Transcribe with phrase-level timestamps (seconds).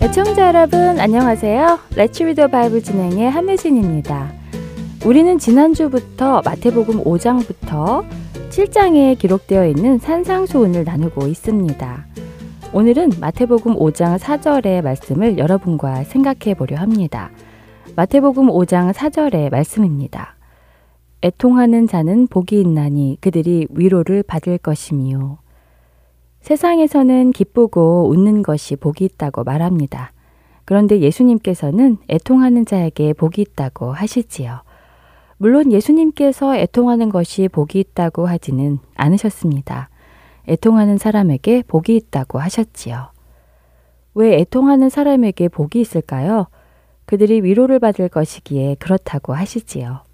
[0.00, 1.78] 애청자 여러분 안녕하세요.
[1.92, 4.32] Read the Bible 진행의 한혜진입니다.
[5.04, 8.04] 우리는 지난주부터 마태복음 5장부터
[8.50, 12.06] 7장에 기록되어 있는 산상수훈을 나누고 있습니다.
[12.72, 17.30] 오늘은 마태복음 5장 4절의 말씀을 여러분과 생각해 보려 합니다.
[17.94, 20.35] 마태복음 5장 4절의 말씀입니다.
[21.26, 25.38] 애통하는 자는 복이 있나니 그들이 위로를 받을 것이미요.
[26.40, 30.12] 세상에서는 기쁘고 웃는 것이 복이 있다고 말합니다.
[30.64, 34.60] 그런데 예수님께서는 애통하는 자에게 복이 있다고 하시지요.
[35.38, 39.88] 물론 예수님께서 애통하는 것이 복이 있다고 하지는 않으셨습니다.
[40.48, 43.10] 애통하는 사람에게 복이 있다고 하셨지요.
[44.14, 46.46] 왜 애통하는 사람에게 복이 있을까요?
[47.04, 50.05] 그들이 위로를 받을 것이기에 그렇다고 하시지요.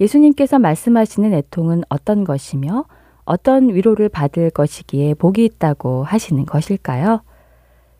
[0.00, 2.84] 예수님께서 말씀하시는 애통은 어떤 것이며
[3.24, 7.22] 어떤 위로를 받을 것이기에 복이 있다고 하시는 것일까요?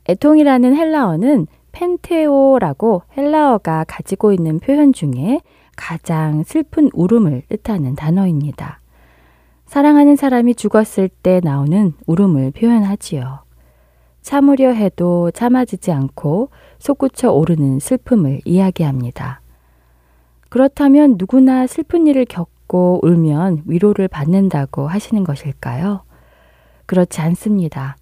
[0.08, 5.40] 애통이라는 헬라어는 펜테오라고 헬라어가 가지고 있는 표현 중에
[5.76, 8.80] 가장 슬픈 울음을 뜻하는 단어입니다.
[9.66, 13.40] 사랑하는 사람이 죽었을 때 나오는 울음을 표현하지요.
[14.20, 19.40] 참으려 해도 참아지지 않고 솟구쳐 오르는 슬픔을 이야기합니다.
[20.54, 26.02] 그렇다면 누구나 슬픈 일을 겪고 울면 위로를 받는다고 하시는 것일까요?
[26.86, 27.96] 그렇지 않습니다.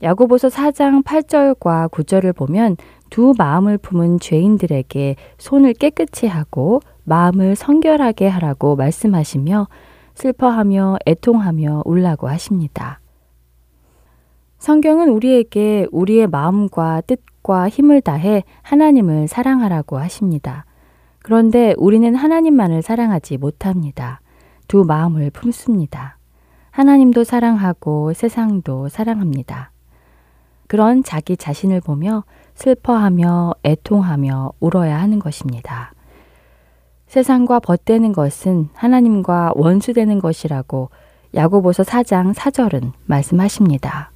[0.00, 2.76] 야고보서 4장 8절과 9절을 보면
[3.10, 9.66] 두 마음을 품은 죄인들에게 손을 깨끗이 하고 마음을 성결하게 하라고 말씀하시며
[10.14, 13.00] 슬퍼하며 애통하며 울라고 하십니다.
[14.58, 20.64] 성경은 우리에게 우리의 마음과 뜻과 힘을 다해 하나님을 사랑하라고 하십니다.
[21.22, 24.20] 그런데 우리는 하나님만을 사랑하지 못합니다.
[24.68, 26.18] 두 마음을 품습니다.
[26.70, 29.70] 하나님도 사랑하고 세상도 사랑합니다.
[30.66, 32.24] 그런 자기 자신을 보며
[32.54, 35.92] 슬퍼하며 애통하며 울어야 하는 것입니다.
[37.06, 40.88] 세상과 벗되는 것은 하나님과 원수되는 것이라고
[41.34, 44.12] 야고보서 4장 4절은 말씀하십니다.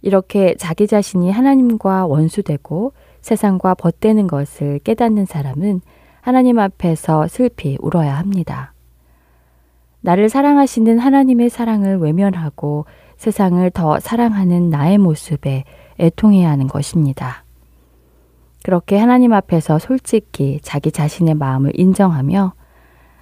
[0.00, 5.80] 이렇게 자기 자신이 하나님과 원수되고 세상과 벗되는 것을 깨닫는 사람은
[6.24, 8.72] 하나님 앞에서 슬피 울어야 합니다.
[10.00, 12.86] 나를 사랑하시는 하나님의 사랑을 외면하고
[13.18, 15.64] 세상을 더 사랑하는 나의 모습에
[16.00, 17.44] 애통해야 하는 것입니다.
[18.62, 22.54] 그렇게 하나님 앞에서 솔직히 자기 자신의 마음을 인정하며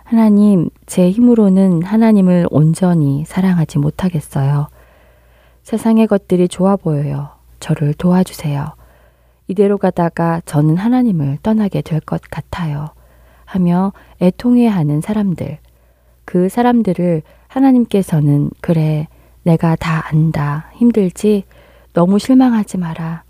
[0.05, 4.69] 하나님, 제 힘으로는 하나님을 온전히 사랑하지 못하겠어요.
[5.65, 7.31] 세상의 것들이 좋아 보여요.
[7.59, 8.77] 저를 도와주세요.
[9.53, 12.89] 이대로 가다가 저는 하나님을 떠나게 될 것 같아요.
[13.45, 13.93] 하며
[14.23, 15.59] 애통해 하는 사람들.
[16.25, 19.09] 그 사람들을 하나님께서는 그래,
[19.43, 20.71] 내가 다 안다.
[20.73, 21.45] 힘들지?
[21.93, 23.25] 너무 실망하지 마라.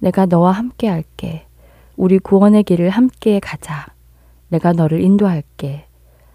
[0.00, 1.46] 내가 너와 함께 할게.
[1.96, 3.86] 우리 구원의 길을 함께 가자.
[4.48, 5.86] 내가 너를 인도할게.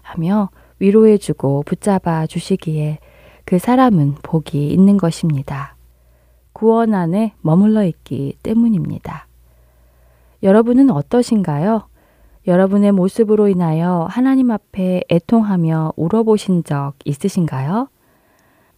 [0.02, 2.98] 하며 위로해주고 붙잡아 주시기에
[3.44, 5.76] 그 사람은 복이 있는 것입니다.
[6.60, 9.26] 구원 안에 머물러 있기 때문입니다.
[10.42, 11.88] 여러분은 어떠신가요?
[12.46, 17.88] 여러분의 모습으로 인하여 하나님 앞에 애통하며 울어보신 적 있으신가요?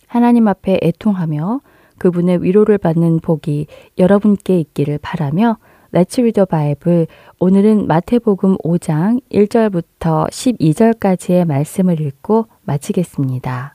[0.06, 1.60] 하나님 앞에 애통하며
[1.98, 3.66] 그분의 위로를 받는 복이
[3.98, 5.56] 여러분께 있기를 바라며
[5.92, 7.06] Let's Read the Bible
[7.40, 13.74] 오늘은 마태복음 5장 1절부터 12절까지의 말씀을 읽고 마치겠습니다.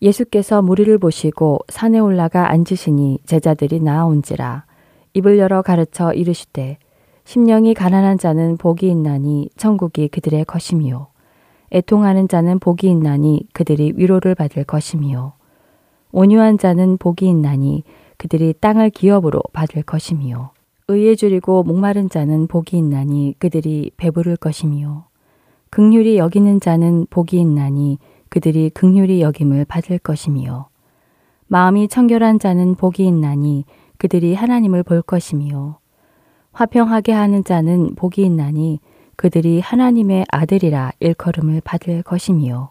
[0.00, 4.68] 예수께서 무리를 보시고 산에 올라가 앉으시니 제자들이 나아온지라.
[5.14, 6.78] 입을 열어 가르쳐 이르시되
[7.24, 11.08] 심령이 가난한 자는 복이 있나니 천국이 그들의 것이미요
[11.72, 15.32] 애통하는 자는 복이 있나니 그들이 위로를 받을 것이미요
[16.12, 17.84] 온유한 자는 복이 있나니
[18.16, 20.50] 그들이 땅을 기업으로 받을 것이미요
[20.88, 25.04] 의에 줄이고 목마른 자는 복이 있나니 그들이 배부를 것이미요
[25.70, 27.98] 극률이 여기는 자는 복이 있나니
[28.38, 30.68] 그들이 극률이 여김을 받을 것이미요
[31.48, 33.64] 마음이 청결한 자는 복이 있나니
[33.96, 35.78] 그들이 하나님을 볼 것이미요
[36.52, 38.78] 화평하게 하는 자는 복이 있나니
[39.16, 42.70] 그들이 하나님의 아들이라 일컬음을 받을 것이미요.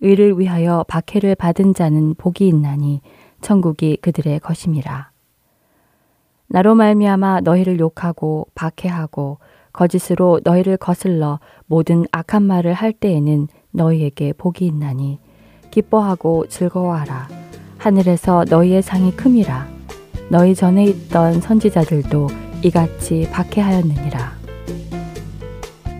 [0.00, 3.00] 의를 위하여 박해를 받은 자는 복이 있나니
[3.40, 5.12] 천국이 그들의 것임이라.
[6.48, 9.38] 나로 말미암아 너희를 욕하고 박해하고
[9.72, 13.46] 거짓으로 너희를 거슬러 모든 악한 말을 할 때에는
[13.78, 15.18] 너희에게 복이 있나니
[15.70, 17.28] 기뻐하고 즐거워하라.
[17.78, 19.66] 하늘에서 너희의 상이 큼이라.
[20.28, 22.28] 너희 전에 있던 선지자들도
[22.62, 24.36] 이같이 박해하였느니라.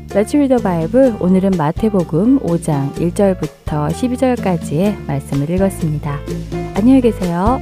[0.09, 1.17] Let's read the Bible.
[1.21, 6.19] 오늘은 마태복음 5장 1절부터 12절까지의 말씀을 읽었습니다.
[6.75, 7.61] 안녕히 계세요.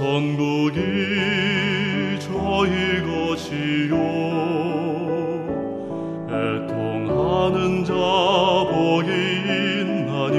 [0.00, 0.80] 천국이
[2.20, 2.72] 저희
[3.04, 3.94] 것이요.
[6.26, 7.92] 애통하는 자
[8.72, 9.10] 복이
[9.82, 10.38] 있나니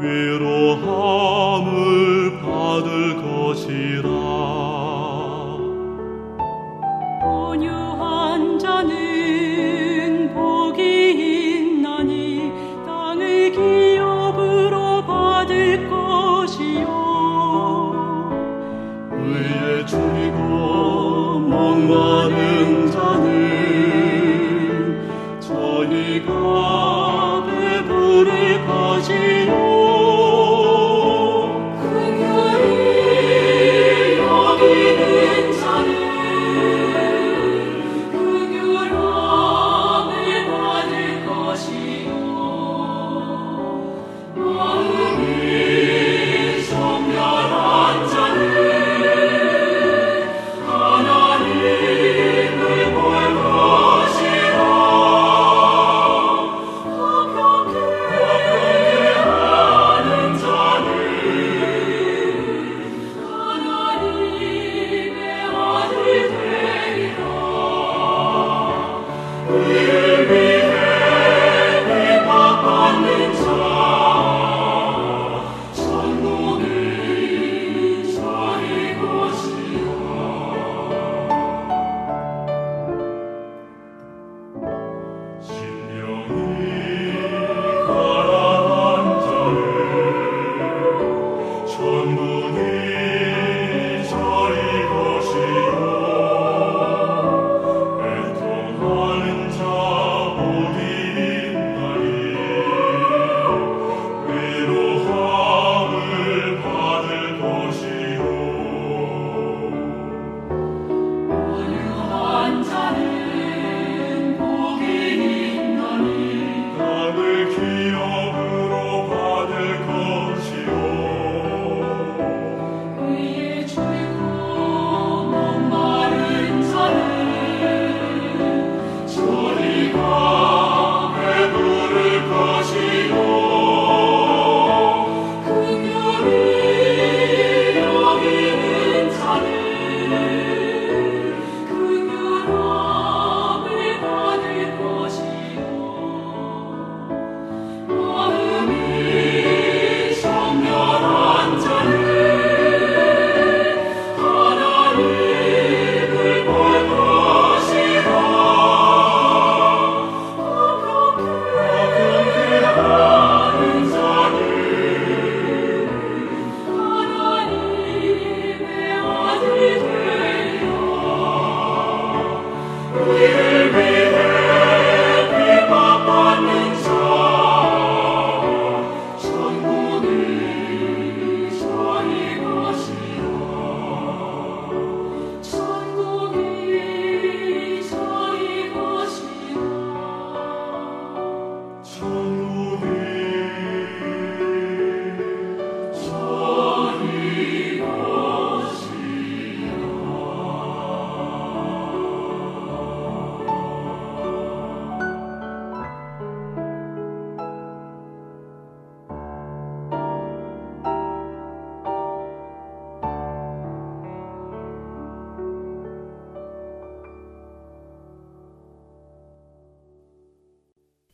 [0.00, 1.49] 위로하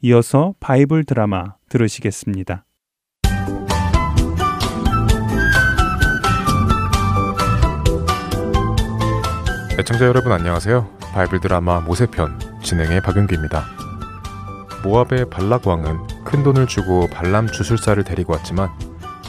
[0.08, 2.64] 이어서 바이블 드라마 들으시겠습니다.
[9.80, 10.88] 애청자 여러분 안녕하세요.
[11.12, 13.64] 바이블 드라마 모세편 진행의 박윤기입니다.
[14.84, 18.68] 모압의 발락 왕은 큰 돈을 주고 발람 주술사를 데리고 왔지만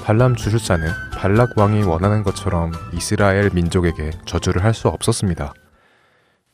[0.03, 5.55] 발람 주술사는 발락 왕이 원하는 것처럼 이스라엘 민족에게 저주를 할 수 없었습니다.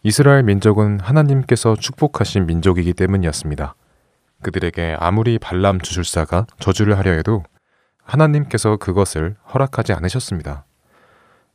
[0.03, 3.75] 이스라엘 민족은 하나님께서 축복하신 민족이기 때문이었습니다.
[4.43, 7.43] 그들에게 아무리 발람 주술사가 저주를 하려 해도
[8.03, 10.65] 하나님께서 그것을 허락하지 않으셨습니다.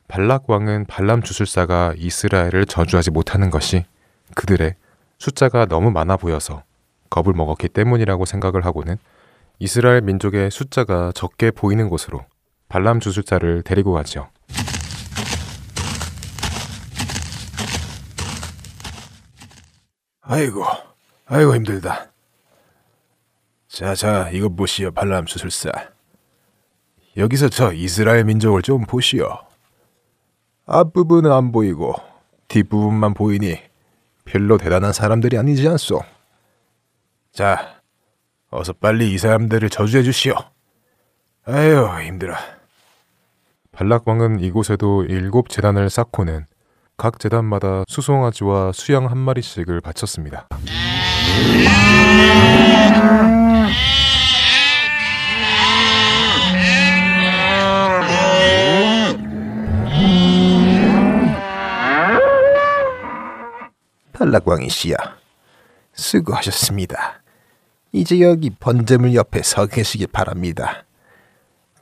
[0.07, 3.85] 발락 왕은 발람 주술사가 이스라엘을 저주하지 못하는 것이
[4.35, 4.75] 그들의
[5.19, 6.63] 숫자가 너무 많아 보여서
[7.09, 8.97] 겁을 먹었기 때문이라고 생각을 하고는
[9.59, 12.25] 이스라엘 민족의 숫자가 적게 보이는 곳으로
[12.69, 14.29] 발람 주술자를 데리고 가죠.
[20.21, 20.63] 아이고,
[21.25, 22.08] 아이고 힘들다.
[23.69, 25.69] 자, 자, 이거 보시오, 발람 주술사.
[27.17, 29.37] 여기서 저 이스라엘 민족을 좀 보시오.
[30.65, 31.93] 앞부분은 안 보이고
[32.47, 33.61] 뒷부분만 보이니
[34.25, 36.01] 별로 대단한 사람들이 아니지 않소.
[37.31, 37.75] 자,
[38.49, 40.33] 어서 빨리 이 사람들을 저주해 주시오.
[41.45, 42.35] 아유, 힘들어.
[43.71, 46.45] 발락 왕은 이곳에도 일곱 재단을 쌓고는
[46.97, 50.47] 각 재단마다 수송아지와 수양 한 마리씩을 바쳤습니다.
[64.19, 64.97] 탈락왕이시여,
[65.93, 67.21] 수고하셨습니다.
[67.93, 70.83] 이제 여기 번제물 옆에 서 계시기 바랍니다.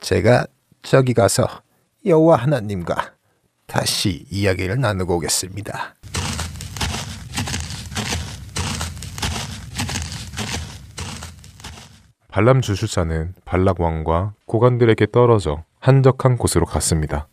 [0.00, 0.46] 제가
[0.82, 1.48] 저기 가서
[2.06, 3.14] 여호와 하나님과
[3.66, 5.96] 다시 이야기를 나누고 오겠습니다.
[12.28, 17.26] 발람 주술사는 발락 왕과 고관들에게 떨어져 한적한 곳으로 갔습니다.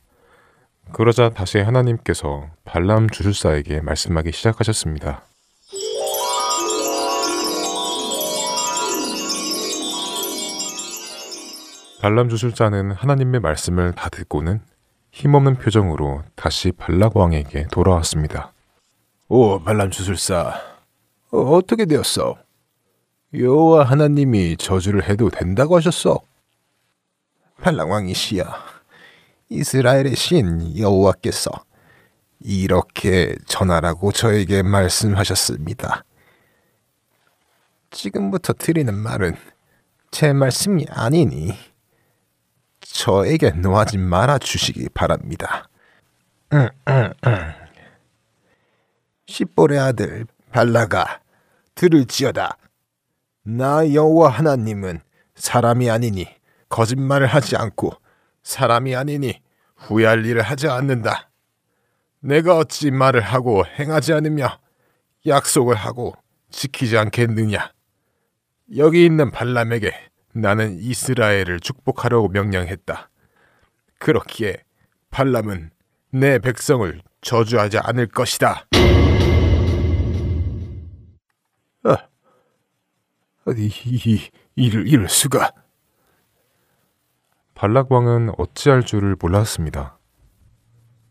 [0.91, 5.23] 그러자 다시 하나님께서 발람 주술사에게 말씀하기 시작하셨습니다.
[12.01, 14.61] 발람 주술자는 하나님의 말씀을 다 듣고는
[15.11, 18.53] 힘없는 표정으로 다시 발락 왕에게 돌아왔습니다.
[19.27, 20.53] 오, 발람 주술사.
[21.31, 22.37] 어, 어떻게 되었어?
[23.33, 26.19] 여호와 하나님이 저주를 해도 된다고 하셨어?
[27.61, 28.45] 발락 왕이시여.
[29.55, 31.51] 이스라엘의 신 여호와께서
[32.39, 36.03] 이렇게 전하라고 저에게 말씀하셨습니다.
[37.91, 39.35] 지금부터 드리는 말은
[40.11, 41.53] 제 말씀이 아니니
[42.81, 45.67] 저에게 놓아지 말아 주시기 바랍니다.
[49.27, 51.21] 십볼의 아들 발라가
[51.73, 52.57] 들을지어다.
[53.43, 55.01] 나 여호와 하나님은
[55.35, 56.27] 사람이 아니니
[56.69, 57.91] 거짓말을 하지 않고
[58.43, 59.41] 사람이 아니니
[59.85, 61.29] 후회할 일을 하지 않는다.
[62.19, 64.59] 내가 어찌 말을 하고 행하지 않으며
[65.27, 66.15] 약속을 하고
[66.49, 67.71] 지키지 않겠느냐?
[68.77, 69.93] 여기 있는 발람에게
[70.33, 73.09] 나는 이스라엘을 축복하려고 명령했다.
[73.99, 74.63] 그렇기에
[75.11, 75.69] 발람은
[76.11, 78.65] 내 백성을 저주하지 않을 것이다.
[81.83, 81.97] 아,
[83.55, 84.19] 이, 이,
[84.55, 85.51] 이를, 이럴 수가.
[87.55, 89.97] 발락 왕은 어찌할 줄을 몰랐습니다.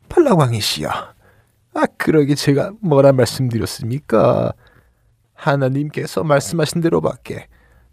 [0.08, 0.88] 발락 왕이시여,
[1.74, 4.52] 아 그러게 제가 뭐라 말씀드렸습니까?
[5.34, 7.48] 하나님께서 말씀하신 대로밖에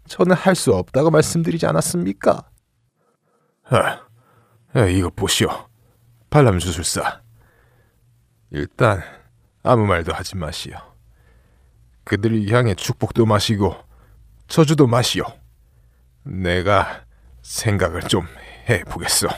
[0.06, 2.44] 저는 할 수 없다고 말씀드리지 않았습니까?
[3.70, 4.00] 아,
[4.74, 5.48] 아 이거 보시오,
[6.30, 7.22] 발람 주술사.
[8.50, 9.00] 일단
[9.62, 10.76] 아무 말도 하지 마시오.
[12.04, 13.74] 그들을 향해 축복도 마시고
[14.46, 15.24] 저주도 마시오.
[16.24, 17.04] 내가
[17.42, 18.26] 생각을 좀
[18.68, 19.28] 해 보겠어.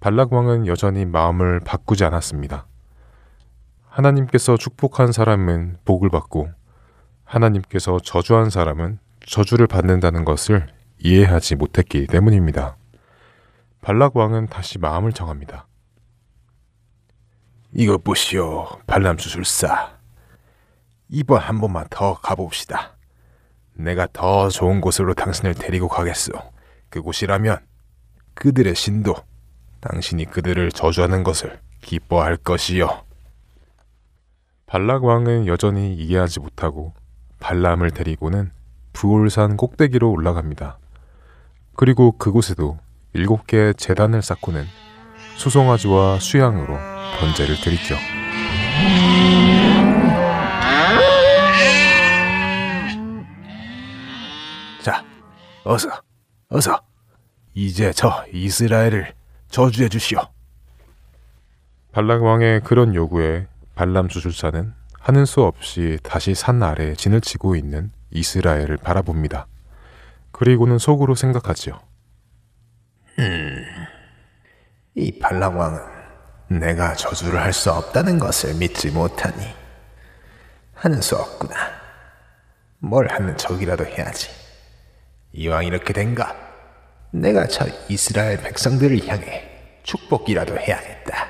[0.00, 2.66] 발락 왕은 여전히 마음을 바꾸지 않았습니다.
[3.88, 6.50] 하나님께서 축복한 사람은 복을 받고
[7.24, 12.76] 하나님께서 저주한 사람은 저주를 받는다는 것을 이해하지 못했기 때문입니다.
[13.80, 15.66] 발락 왕은 다시 마음을 정합니다.
[17.72, 19.96] 이거 보시오, 발람 주술사.
[21.08, 22.96] 이번 한 번만 더 가봅시다.
[23.74, 26.32] 내가 더 좋은 곳으로 당신을 데리고 가겠소.
[26.90, 27.58] 그곳이라면
[28.34, 29.14] 그들의 신도
[29.80, 33.04] 당신이 그들을 저주하는 것을 기뻐할 것이요.
[34.66, 36.92] 발락 왕은 여전히 이해하지 못하고
[37.40, 38.50] 발람을 데리고는
[38.92, 40.78] 부올산 꼭대기로 올라갑니다.
[41.74, 42.78] 그리고 그곳에도
[43.12, 44.64] 일곱 개의 재단을 쌓고는
[45.36, 46.76] 수송아지와 수양으로
[47.20, 47.94] 번제를 드리죠.
[54.82, 55.04] 자,
[55.64, 55.90] 어서,
[56.48, 56.80] 어서.
[57.54, 59.14] 이제 저 이스라엘을
[59.48, 60.20] 저주해 주시오.
[61.92, 67.90] 발락 왕의 그런 요구에 발람 주술사는 하는 수 없이 다시 산 아래에 진을 치고 있는
[68.10, 69.46] 이스라엘을 바라봅니다.
[70.32, 71.80] 그리고는 속으로 생각하지요.
[74.94, 75.80] 이 발람 왕은
[76.60, 79.46] 내가 저주를 할 수 없다는 것을 믿지 못하니
[80.74, 81.54] 하는 수 없구나.
[82.78, 84.28] 뭘 하는 척이라도 해야지.
[85.38, 86.34] 이왕 이렇게 된가,
[87.10, 91.26] 내가 저 이스라엘 백성들을 향해 축복이라도 해야겠다.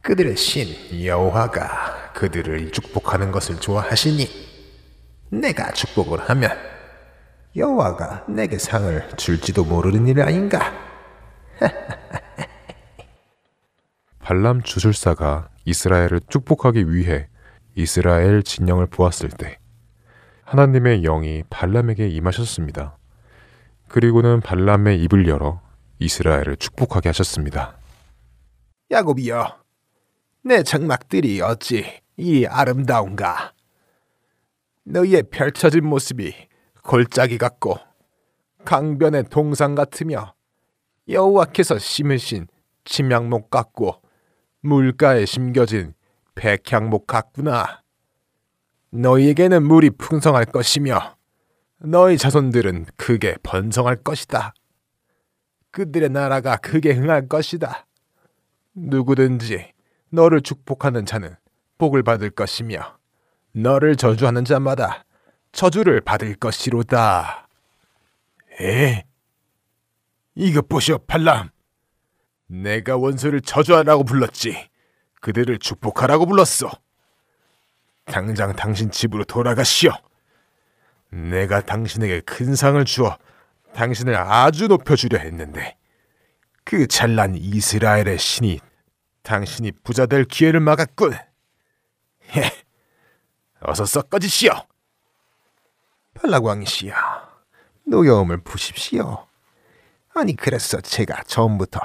[0.00, 4.26] 그들의 신 여호와가 그들을 축복하는 것을 좋아하시니
[5.30, 6.50] 내가 축복을 하면
[7.54, 10.72] 여호와가 내게 상을 줄지도 모르는 일 아닌가?
[14.20, 17.28] 발람 주술사가 이스라엘을 축복하기 위해
[17.74, 19.58] 이스라엘 진영을 보았을 때
[20.48, 22.96] 하나님의 영이 발람에게 임하셨습니다.
[23.86, 25.60] 그리고는 발람의 입을 열어
[25.98, 27.76] 이스라엘을 축복하게 하셨습니다.
[28.90, 29.58] 야곱이여,
[30.44, 31.84] 내 장막들이 어찌
[32.16, 33.52] 이 아름다운가?
[34.84, 36.34] 너희의 펼쳐진 모습이
[36.82, 37.76] 골짜기 같고
[38.64, 40.32] 강변의 동상 같으며
[41.10, 42.46] 여호와께서 심으신
[42.86, 44.00] 침향목 같고
[44.62, 45.92] 물가에 심겨진
[46.34, 47.82] 백향목 같구나.
[48.90, 51.16] 너희에게는 물이 풍성할 것이며
[51.80, 54.54] 너희 자손들은 크게 번성할 것이다.
[55.70, 57.86] 그들의 나라가 크게 흥할 것이다.
[58.74, 59.72] 누구든지
[60.10, 61.36] 너를 축복하는 자는
[61.76, 62.98] 복을 받을 것이며
[63.52, 65.04] 너를 저주하는 자마다
[65.52, 67.48] 저주를 받을 것이로다.
[68.60, 69.04] 에?
[70.34, 71.50] 이것 보시오, 발람.
[72.46, 74.68] 내가 원수를 저주하라고 불렀지.
[75.20, 76.70] 그들을 축복하라고 불렀어.
[78.10, 79.92] 당장 당신 집으로 돌아가시오.
[81.10, 83.16] 내가 당신에게 큰 상을 주어
[83.74, 85.76] 당신을 아주 높여주려 했는데
[86.64, 88.60] 그 잘난 이스라엘의 신이
[89.22, 91.14] 당신이 부자 될 기회를 막았군.
[92.34, 92.50] 헤,
[93.60, 94.52] 어서 썩어지시오.
[96.14, 96.94] 팔라광이시여,
[97.86, 99.26] 노여움을 푸십시오.
[100.14, 101.80] 아니 그래서 제가 처음부터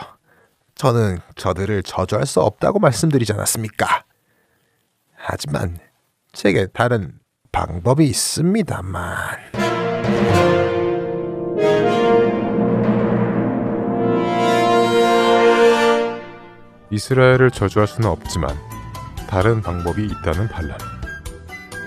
[0.76, 4.06] 저는 저들을 저주할 수 없다고 말씀드리지 않았습니까?
[5.16, 5.78] 하지만
[6.34, 7.13] 제게 다른
[7.52, 9.38] 방법이 있습니다만.
[16.89, 18.50] 이스라엘을 저주할 수는 없지만
[19.30, 20.78] 다른 방법이 있다는 발람.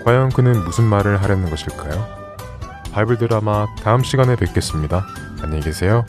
[0.04, 2.06] 과연 그는 무슨 말을 하려는 것일까요?
[2.92, 5.04] 바이블 드라마 다음 시간에 뵙겠습니다.
[5.42, 6.04] 안녕히 계세요.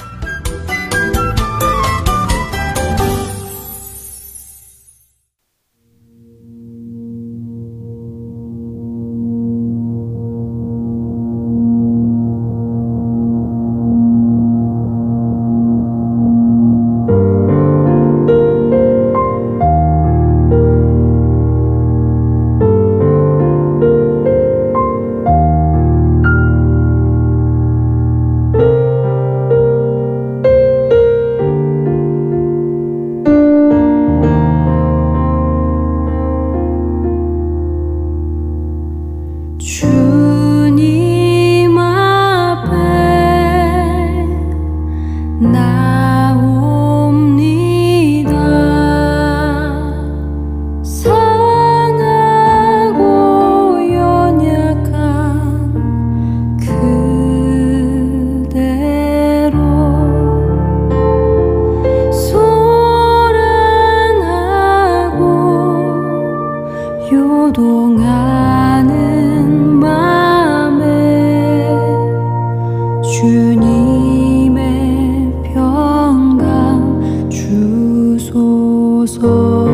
[79.08, 79.66] 주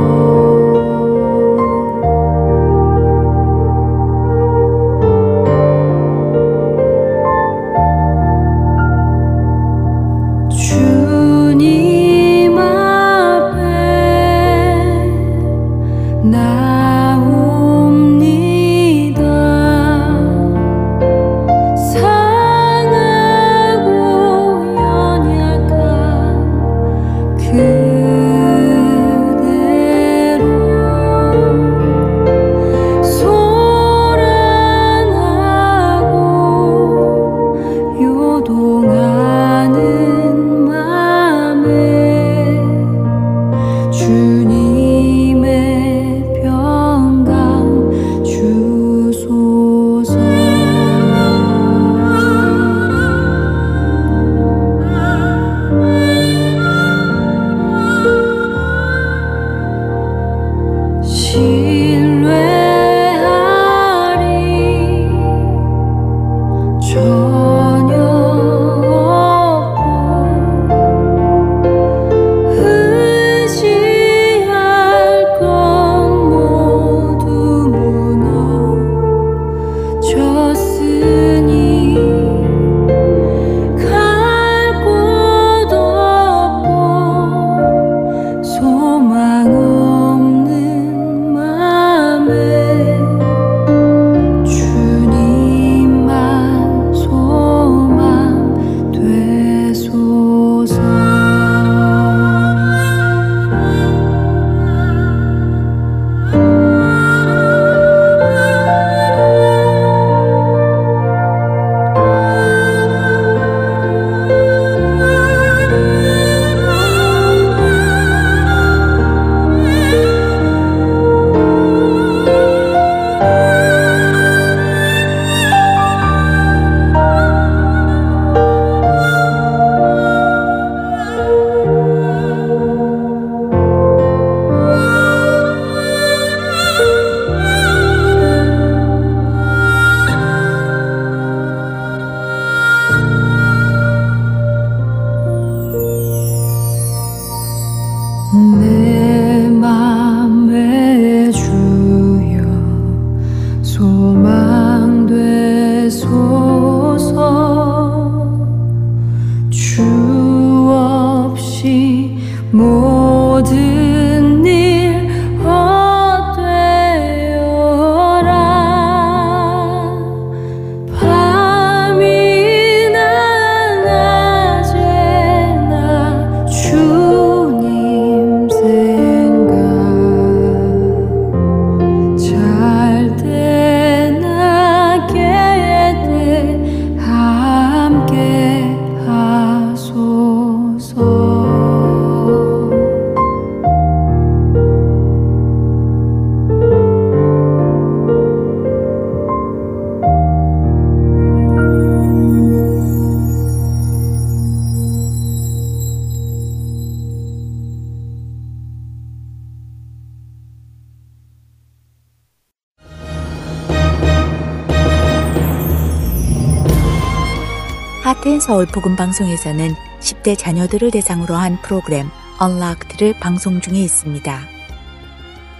[218.63, 222.10] 서울 복음 방송에서는 10대 자녀들을 대상으로 한 프로그램
[222.41, 224.39] Unlocked를 방송 중에 있습니다.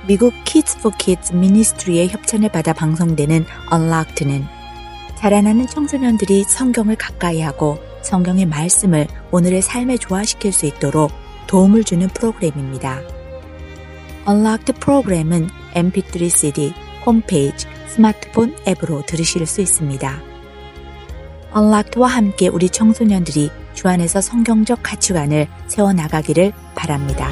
[0.08, 4.46] 미국 Kids for Kids 미니스트리의 협찬을 받아 방송되는 Unlocked는
[5.18, 11.12] 자라나는 청소년들이 성경을 가까이 하고 성경의 말씀을 오늘의 삶에 조화시킬 수 있도록
[11.48, 13.02] 도움을 주는 프로그램입니다.
[14.30, 16.74] Unlocked 프로그램은 mp3 cd,
[17.06, 20.33] 홈페이지, 스마트폰 앱으로 들으실 수 있습니다.
[21.54, 27.30] 언락트와 함께 우리 청소년들이 주 안에서 성경적 가치관을 세워나가기를 바랍니다.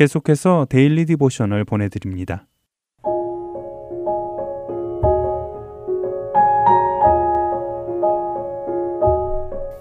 [0.00, 2.46] 계속해서 Daily Devotional 보내드립니다.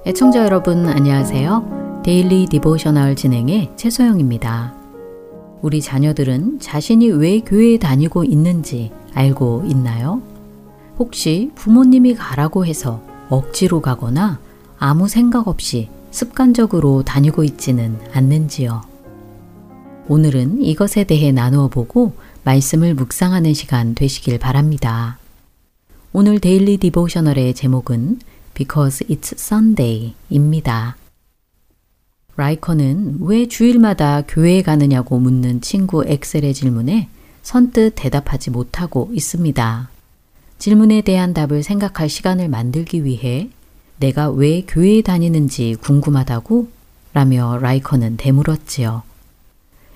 [0.05, 2.01] 애청자 여러분 안녕하세요.
[2.04, 4.73] Daily Devotional 진행의 최소영입니다.
[5.62, 10.21] 우리 자녀들은 자신이 왜 교회에 다니고 있는지 알고 있나요?
[10.97, 14.41] 혹시 부모님이 가라고 해서 억지로 가거나
[14.79, 18.88] 아무 생각 없이 습관적으로 다니고 있지는 않는지요?
[20.12, 25.19] 오늘은 이것에 대해 나누어 보고 말씀을 묵상하는 시간 되시길 바랍니다.
[26.13, 28.19] 오늘 Daily Devotional의 제목은
[28.56, 30.98] Because It's Sunday 입니다.
[32.38, 37.08] 라이커는 왜 주일마다 교회에 가느냐고 묻는 친구 엑셀의 질문에
[37.43, 39.91] 선뜻 대답하지 못하고 있습니다.
[40.58, 43.50] 질문에 대한 답을 생각할 시간을 만들기 위해
[44.00, 46.67] 내가 왜 교회에 다니는지 궁금하다고?
[47.13, 49.09] 라며 라이커는 되물었지요.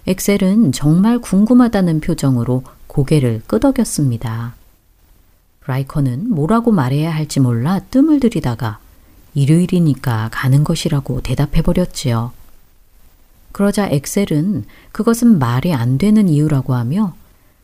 [0.06, 4.54] 엑셀은 정말 궁금하다는 표정으로 고개를 끄덕였습니다.
[5.66, 8.80] 라이커는 뭐라고 말해야 할지 몰라 뜸을 들이다가
[9.34, 12.32] 일요일이니까 가는 것이라고 대답해버렸지요.
[13.54, 17.16] 그러자 엑셀은 그것은 말이 안 되는 이유라고 하며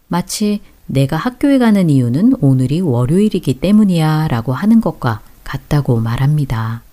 [0.08, 6.84] 마치 내가 학교에 가는 이유는 오늘이 월요일이기 때문이야 라고 하는 것과 같다고 말합니다.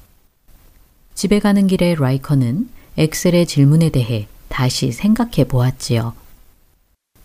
[1.14, 6.14] 집에 가는 길에 라이커는 엑셀의 질문에 대해 다시 생각해 보았지요.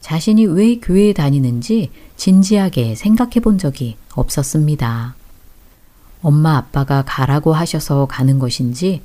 [0.01, 5.15] 자신이 왜 교회에 다니는지 진지하게 생각해 본 적이 없었습니다.
[6.21, 9.01] 엄마 아빠가 가라고 하셔서 가는 것인지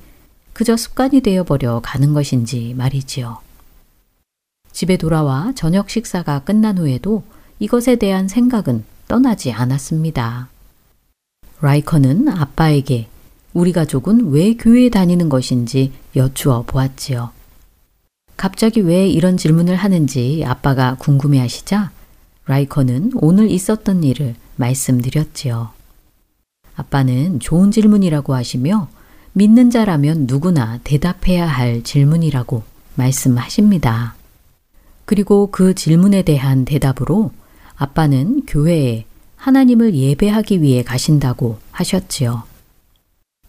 [0.52, 3.38] 그저 습관이 되어버려 가는 것인지 말이지요.
[4.72, 7.22] 집에 돌아와 저녁 식사가 끝난 후에도
[7.58, 10.48] 이것에 대한 생각은 떠나지 않았습니다.
[11.60, 13.08] 라이커는 아빠에게
[13.54, 17.35] 우리 가족은 왜 교회에 다니는 것인지 여쭈어 보았지요.
[18.36, 21.90] 갑자기 왜 이런 질문을 하는지 아빠가 궁금해 하시자
[22.46, 25.70] 라이커는 오늘 있었던 일을 말씀드렸지요.
[26.76, 28.88] 아빠는 좋은 질문이라고 하시며
[29.32, 32.62] 믿는 자라면 누구나 대답해야 할 질문이라고
[32.94, 34.14] 말씀하십니다.
[35.04, 37.30] 그리고 그 질문에 대한 대답으로
[37.76, 39.04] 아빠는 교회에
[39.36, 42.44] 하나님을 예배하기 위해 가신다고 하셨지요.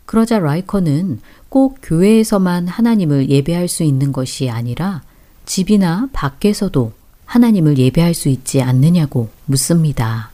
[0.07, 5.03] 그러자 라이커는 꼭 교회에서만 하나님을 예배할 수 있는 것이 아니라
[5.45, 6.93] 집이나 밖에서도
[7.25, 10.31] 하나님을 예배할 수 있지 않느냐고 묻습니다.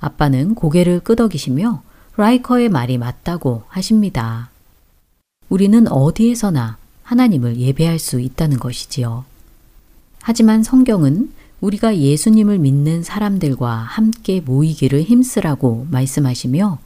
[0.00, 1.82] 아빠는 고개를 끄덕이시며
[2.16, 4.48] 라이커의 말이 맞다고 하십니다.
[5.50, 9.26] 우리는 어디에서나 하나님을 예배할 수 있다는 것이지요.
[10.22, 16.78] 하지만 성경은 우리가 예수님을 믿는 사람들과 함께 모이기를 힘쓰라고 말씀하시며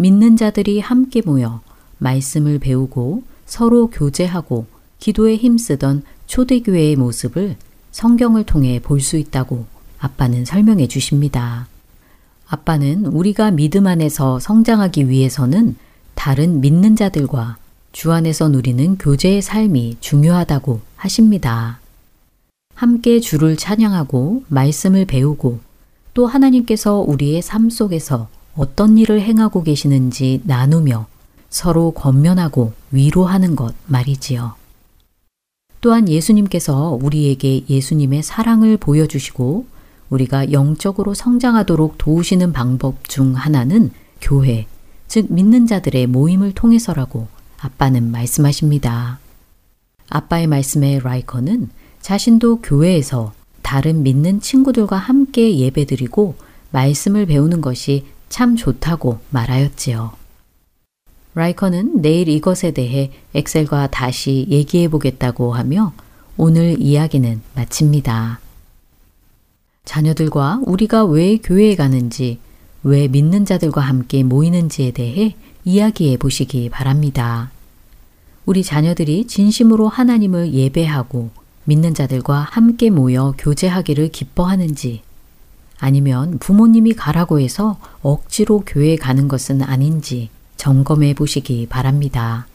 [0.00, 1.60] 믿는 자들이 함께 모여
[1.98, 4.66] 말씀을 배우고 서로 교제하고
[5.00, 7.56] 기도에 힘쓰던 초대교회의 모습을
[7.90, 9.66] 성경을 통해 볼 수 있다고
[9.98, 11.66] 아빠는 설명해 주십니다.
[12.46, 15.74] 아빠는 우리가 믿음 안에서 성장하기 위해서는
[16.14, 17.56] 다른 믿는 자들과
[17.90, 21.80] 주 안에서 누리는 교제의 삶이 중요하다고 하십니다.
[22.76, 25.58] 함께 주를 찬양하고 말씀을 배우고
[26.14, 31.06] 또 하나님께서 우리의 삶 속에서 어떤 일을 행하고 계시는지 나누며
[31.48, 34.54] 서로 권면하고 위로하는 것 말이지요.
[35.80, 39.66] 또한 예수님께서 우리에게 예수님의 사랑을 보여주시고
[40.10, 44.66] 우리가 영적으로 성장하도록 도우시는 방법 중 하나는 교회,
[45.06, 47.28] 즉 믿는 자들의 모임을 통해서라고
[47.60, 49.20] 아빠는 말씀하십니다.
[50.10, 56.34] 아빠의 말씀에 라이커는 자신도 교회에서 다른 믿는 친구들과 함께 예배드리고
[56.72, 60.12] 말씀을 배우는 것이 참 좋다고 말하였지요.
[61.34, 65.92] 라이커는 내일 이것에 대해 엑셀과 다시 얘기해 보겠다고 하며
[66.36, 68.40] 오늘 이야기는 마칩니다.
[69.84, 72.38] 자녀들과 우리가 왜 교회에 가는지,
[72.82, 77.50] 왜 믿는 자들과 함께 모이는지에 대해 이야기해 보시기 바랍니다.
[78.44, 81.30] 우리 자녀들이 진심으로 하나님을 예배하고
[81.64, 85.02] 믿는 자들과 함께 모여 교제하기를 기뻐하는지,
[85.78, 92.46] 아니면 부모님이 가라고 해서 억지로 교회에 가는 것은 아닌지 점검해 보시기 바랍니다.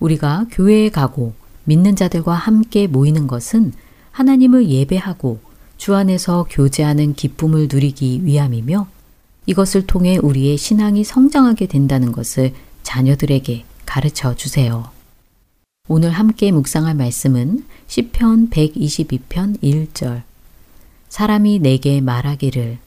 [0.00, 1.32] 우리가 교회에 가고
[1.64, 3.72] 믿는 자들과 함께 모이는 것은
[4.10, 5.40] 하나님을 예배하고
[5.76, 8.86] 주 안에서 교제하는 기쁨을 누리기 위함이며
[9.46, 12.52] 이것을 통해 우리의 신앙이 성장하게 된다는 것을
[12.82, 14.90] 자녀들에게 가르쳐 주세요.
[15.88, 20.22] 오늘 함께 묵상할 말씀은 시편 122편 1절
[21.14, 22.78] 사람이 내게 말하기를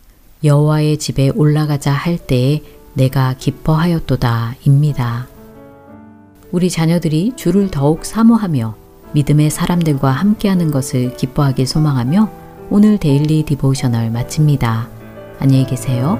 [0.43, 2.61] 여호와의 집에 올라가자 할 때에
[2.93, 5.27] 내가 기뻐하였도다 입니다.
[6.51, 8.75] 우리 자녀들이 주를 더욱 사모하며
[9.13, 12.29] 믿음의 사람들과 함께하는 것을 기뻐하길 소망하며
[12.69, 14.89] 오늘 Daily Devotional 마칩니다.
[15.39, 16.19] 안녕히 계세요.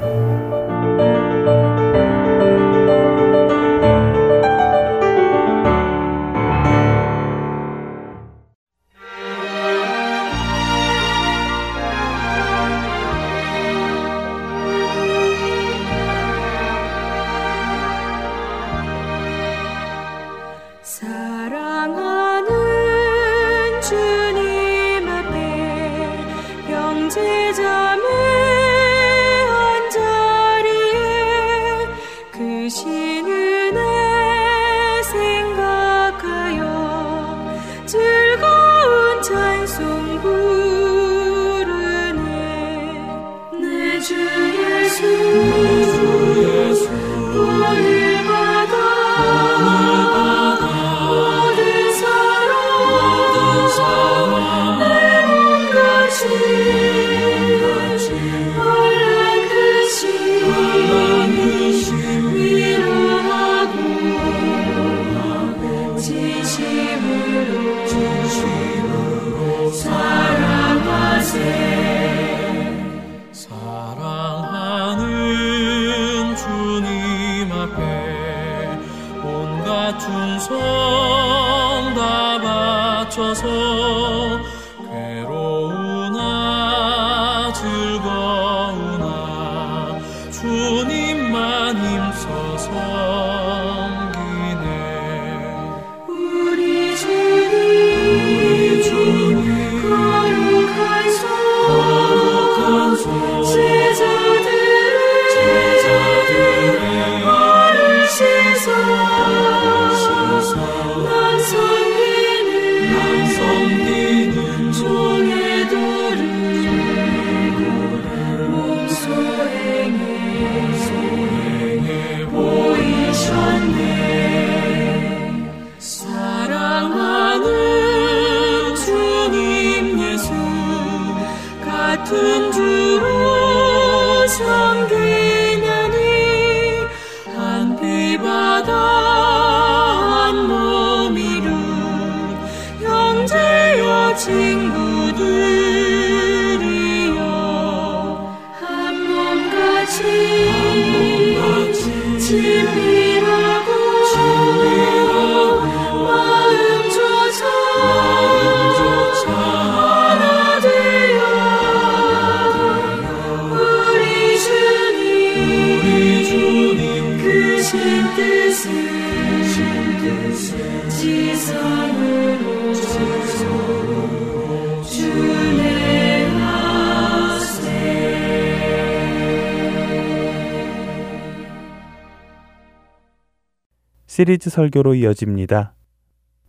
[184.18, 185.76] 시리즈 설교로 이어집니다.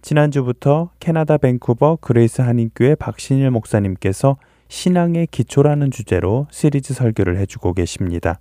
[0.01, 8.41] 지난주부터 캐나다 밴쿠버 그레이스 한인교회 박신일 목사님께서 신앙의 기초라는 주제로 시리즈 설교를 해주고 계십니다.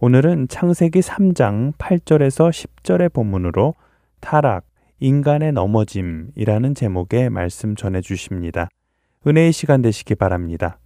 [0.00, 3.74] 오늘은 창세기 3장 8절에서 10절의 본문으로
[4.20, 4.64] 타락,
[4.98, 8.70] 인간의 넘어짐이라는 제목의 말씀 전해 주십니다.
[9.26, 10.78] 은혜의 시간 되시기 바랍니다.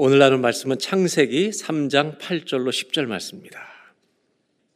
[0.00, 3.58] 오늘 나눌 말씀은 창세기 3장 8절로 10절 말씀입니다.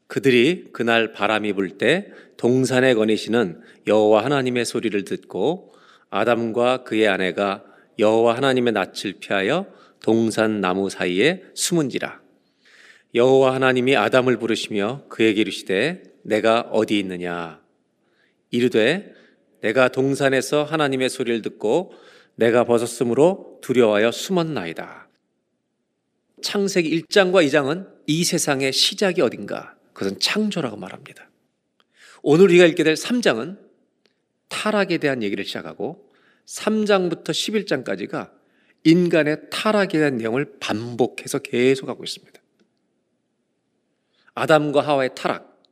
[0.08, 5.74] 그들이 그날 바람이 불 때 동산에 거니시는 여호와 하나님의 소리를 듣고
[6.10, 7.62] 아담과 그의 아내가
[8.00, 9.66] 여호와 하나님의 낯을 피하여
[10.02, 12.20] 동산 나무 사이에 숨은지라
[13.14, 17.60] 여호와 하나님이 아담을 부르시며 그에게 이르시되 내가 어디 있느냐
[18.50, 19.14] 이르되
[19.60, 21.92] 내가 동산에서 하나님의 소리를 듣고
[22.34, 25.01] 내가 벗었으므로 두려워하여 숨었나이다.
[26.42, 31.30] 창세기 1장과 2장은 이 세상의 시작이 어딘가 그것은 창조라고 말합니다.
[32.22, 33.58] 오늘 우리가 읽게 될 3장은
[34.48, 36.12] 타락에 대한 얘기를 시작하고
[36.46, 38.30] 3장부터 11장까지가
[38.84, 42.40] 인간의 타락에 대한 내용을 반복해서 계속하고 있습니다.
[44.34, 45.62] 아담과 하와의 타락,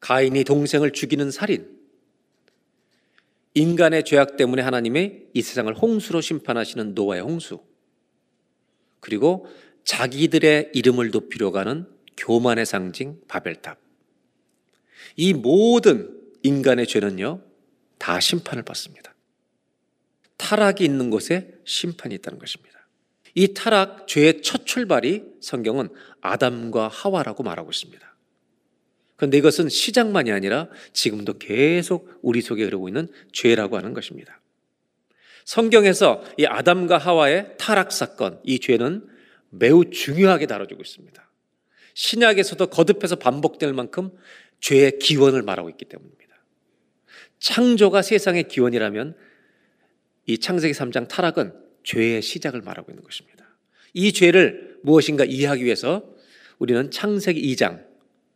[0.00, 1.78] 가인이 동생을 죽이는 살인,
[3.54, 7.60] 인간의 죄악 때문에 하나님의 이 세상을 홍수로 심판하시는 노아의 홍수,
[9.00, 9.46] 그리고
[9.84, 11.86] 자기들의 이름을 높이려고 하는
[12.16, 13.78] 교만의 상징 바벨탑.
[15.16, 17.42] 이 모든 인간의 죄는요,
[17.98, 19.14] 다 심판을 받습니다.
[20.36, 22.70] 타락이 있는 곳에 심판이 있다는 것입니다.
[23.34, 25.88] 이 타락, 죄의 첫 출발이 성경은
[26.20, 28.10] 아담과 하와라고 말하고 있습니다.
[29.16, 34.39] 그런데 이것은 시작만이 아니라 지금도 계속 우리 속에 흐르고 있는 죄라고 하는 것입니다.
[35.50, 39.04] 성경에서 이 아담과 하와의 타락 사건, 이 죄는
[39.48, 41.28] 매우 중요하게 다뤄지고 있습니다.
[41.94, 44.12] 신약에서도 거듭해서 반복될 만큼
[44.60, 46.36] 죄의 기원을 말하고 있기 때문입니다.
[47.40, 49.16] 창조가 세상의 기원이라면
[50.26, 53.44] 이 창세기 3장 타락은 죄의 시작을 말하고 있는 것입니다.
[53.92, 56.14] 이 죄를 무엇인가 이해하기 위해서
[56.60, 57.84] 우리는 창세기 2장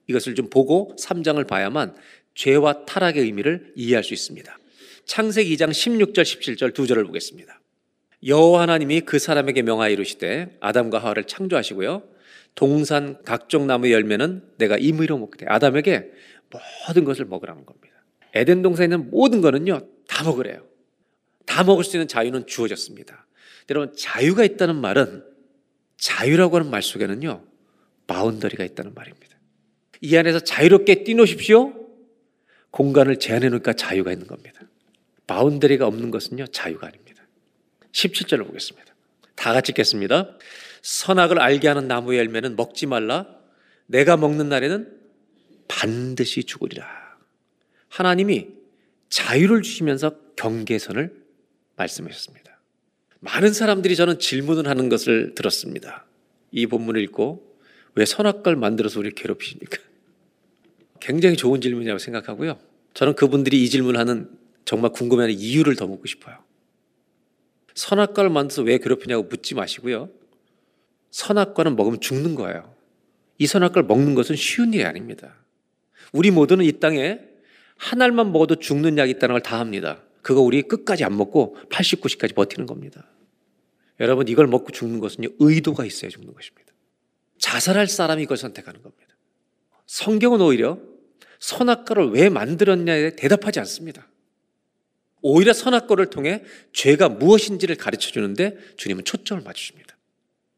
[0.09, 1.95] 이것을 좀 보고 3장을 봐야만
[2.35, 4.59] 죄와 타락의 의미를 이해할 수 있습니다.
[5.07, 7.61] 창세기 2장 16절 17절 두 절을 보겠습니다.
[8.27, 12.03] 여호와 하나님이 그 사람에게 명하여 이르시되 아담과 하와를 창조하시고요.
[12.55, 15.47] 동산 각종 나무 열매는 내가 임의로 먹게 돼.
[15.49, 16.11] 아담에게
[16.89, 17.95] 모든 것을 먹으라는 겁니다.
[18.35, 20.67] 에덴 동산에 있는 모든 거는요 다 먹으래요.
[21.47, 23.27] 다 먹을 수 있는 자유는 주어졌습니다.
[23.71, 25.25] 여러분 자유가 있다는 말은
[25.97, 27.45] 자유라고 하는 말 속에는요
[28.07, 29.37] boundary가 있다는 말입니다.
[30.01, 31.73] 이 안에서 자유롭게 뛰노십시오.
[32.71, 34.61] 공간을 제한해 놓으니까 자유가 있는 겁니다.
[35.27, 37.23] boundary가 없는 것은요 자유가 아닙니다.
[37.93, 38.95] 17절을 보겠습니다.
[39.35, 40.37] 다 같이 읽겠습니다.
[40.83, 43.27] 선악을 알게 하는 나무의 열매는 먹지 말라.
[43.87, 45.01] 네가 먹는 날에는
[45.69, 46.87] 반드시 죽으리라.
[47.89, 48.49] 하나님이
[49.09, 51.15] 자유를 주시면서 경계선을
[51.77, 52.61] 말씀하셨습니다.
[53.21, 56.05] 많은 사람들이 저는 질문을 하는 것을 들었습니다.
[56.51, 57.59] 이 본문을 읽고
[57.95, 59.79] 왜 선악과를 만들어서 우리를 괴롭히십니까?
[61.01, 62.59] 굉장히 좋은 질문이라고 생각하고요.
[62.93, 64.31] 저는 그분들이 이 질문을 하는
[64.65, 66.39] 정말 궁금해하는 이유를 더 묻고 싶어요.
[67.75, 70.11] 선악과를 만들어서 왜 괴롭히냐고 묻지 마시고요.
[71.11, 72.75] 선악과는 먹으면 죽는 거예요.
[73.39, 75.35] 이 선악과를 먹는 것은 쉬운 일이 아닙니다.
[76.13, 77.21] 우리 모두는 이 땅에
[77.77, 80.03] 한 알만 먹어도 죽는 약이 있다는 걸 다 합니다.
[80.23, 83.11] 그거 우리 끝까지 안 먹고 80, 90까지 버티는 겁니다.
[84.01, 86.73] 여러분 이걸 먹고 죽는 것은요 의도가 있어야 죽는 것입니다.
[87.39, 89.15] 자살할 사람이 이걸 선택하는 겁니다.
[89.87, 90.79] 성경은 오히려
[91.41, 94.09] 선악과를 왜 만들었냐에 대답하지 않습니다.
[95.27, 96.43] 오히려 선악과를 통해
[96.75, 99.97] 죄가 무엇인지를 가르쳐 주는데 주님은 초점을 맞추십니다.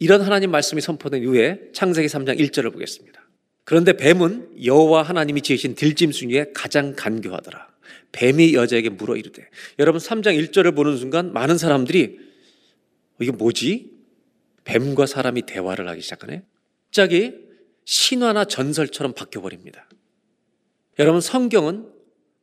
[0.00, 3.24] 이런 하나님 말씀이 선포된 이후에 창세기 3장 1절을 보겠습니다.
[3.62, 7.68] 그런데 뱀은 여호와 하나님이 지으신 들짐승 중에 가장 간교하더라.
[8.10, 9.48] 뱀이 여자에게 물어 이르되
[9.78, 12.18] 여러분 3장 1절을 보는 순간 많은 사람들이
[13.20, 13.92] 이게 뭐지?
[14.64, 16.42] 뱀과 사람이 대화를 하기 시작하네.
[16.86, 17.34] 갑자기
[17.84, 19.88] 신화나 전설처럼 바뀌어 버립니다.
[20.98, 21.95] 여러분 성경은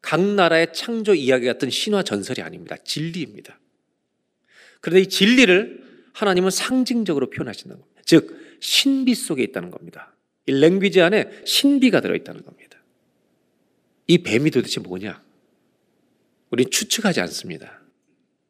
[0.04, 2.76] 각 나라의 창조 이야기 같은 신화 전설이 아닙니다.
[2.84, 3.58] 진리입니다.
[4.82, 5.82] 그런데 이 진리를
[6.14, 8.01] 하나님은 상징적으로 표현하신다는 겁니다.
[8.06, 10.14] 즉 신비 속에 있다는 겁니다.
[10.45, 12.84] 이 랭귀지 안에 신비가 들어있다는 겁니다.
[14.08, 15.24] 이 뱀이 도대체 뭐냐?
[16.49, 17.82] 우리 추측하지 않습니다.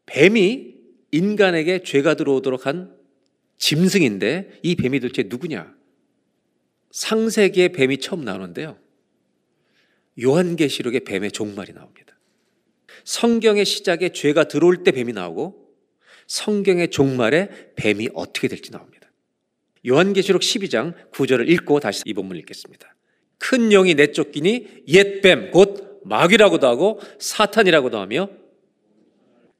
[0.08, 0.74] 뱀이
[1.12, 2.97] 인간에게 죄가 들어오도록 한
[3.60, 5.72] 짐승인데 이 뱀이 도대체 누구냐?
[6.89, 8.82] 상세기의 뱀이 처음 나오는데요.
[10.22, 12.18] 요한계시록에 뱀의 종말이 나옵니다.
[13.03, 15.74] 성경의 시작에 죄가 들어올 때 뱀이 나오고
[16.28, 19.11] 성경의 종말에 뱀이 어떻게 될지 나옵니다.
[19.86, 22.95] 요한계시록 12장 9절을 읽고 다시 이 본문 읽겠습니다.
[23.38, 28.30] 큰 영이 내쫓기니 옛 뱀 곧 마귀라고도 하고 사탄이라고도 하며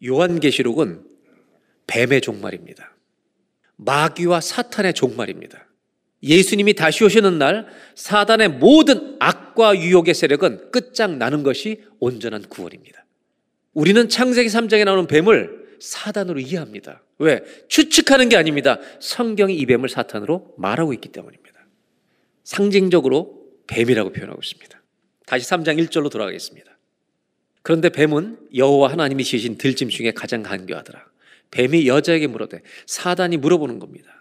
[0.06, 1.06] 요한계시록은
[1.88, 2.96] 뱀의 종말입니다.
[3.78, 5.68] 마귀와 사탄의 종말입니다.
[6.24, 13.06] 예수님이 다시 오시는 날 사단의 모든 악과 유혹의 세력은 끝장나는 것이 온전한 구원입니다.
[13.74, 17.04] 우리는 창세기 3장에 나오는 뱀을 사단으로 이해합니다.
[17.20, 17.44] 왜?
[17.68, 18.80] 추측하는 게 아닙니다.
[19.02, 21.60] 성경이 이 뱀을 사탄으로 말하고 있기 때문입니다.
[22.44, 24.82] 상징적으로 뱀이라고 표현하고 있습니다.
[25.26, 26.78] 다시 3장 1절로 돌아가겠습니다.
[27.64, 31.06] 그런데 뱀은 여호와 하나님이 지으신 들짐 중에 가장 간교하더라.
[31.52, 34.13] 뱀이 여자에게 물어대 사단이 물어보는 겁니다.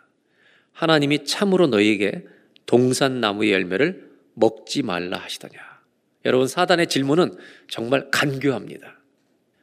[0.73, 2.25] 하나님이 참으로 너희에게
[2.66, 5.61] 동산 나무의 열매를 먹지 말라 하시더냐.
[6.25, 7.37] 여러분 사단의 질문은
[7.68, 9.01] 정말 간교합니다.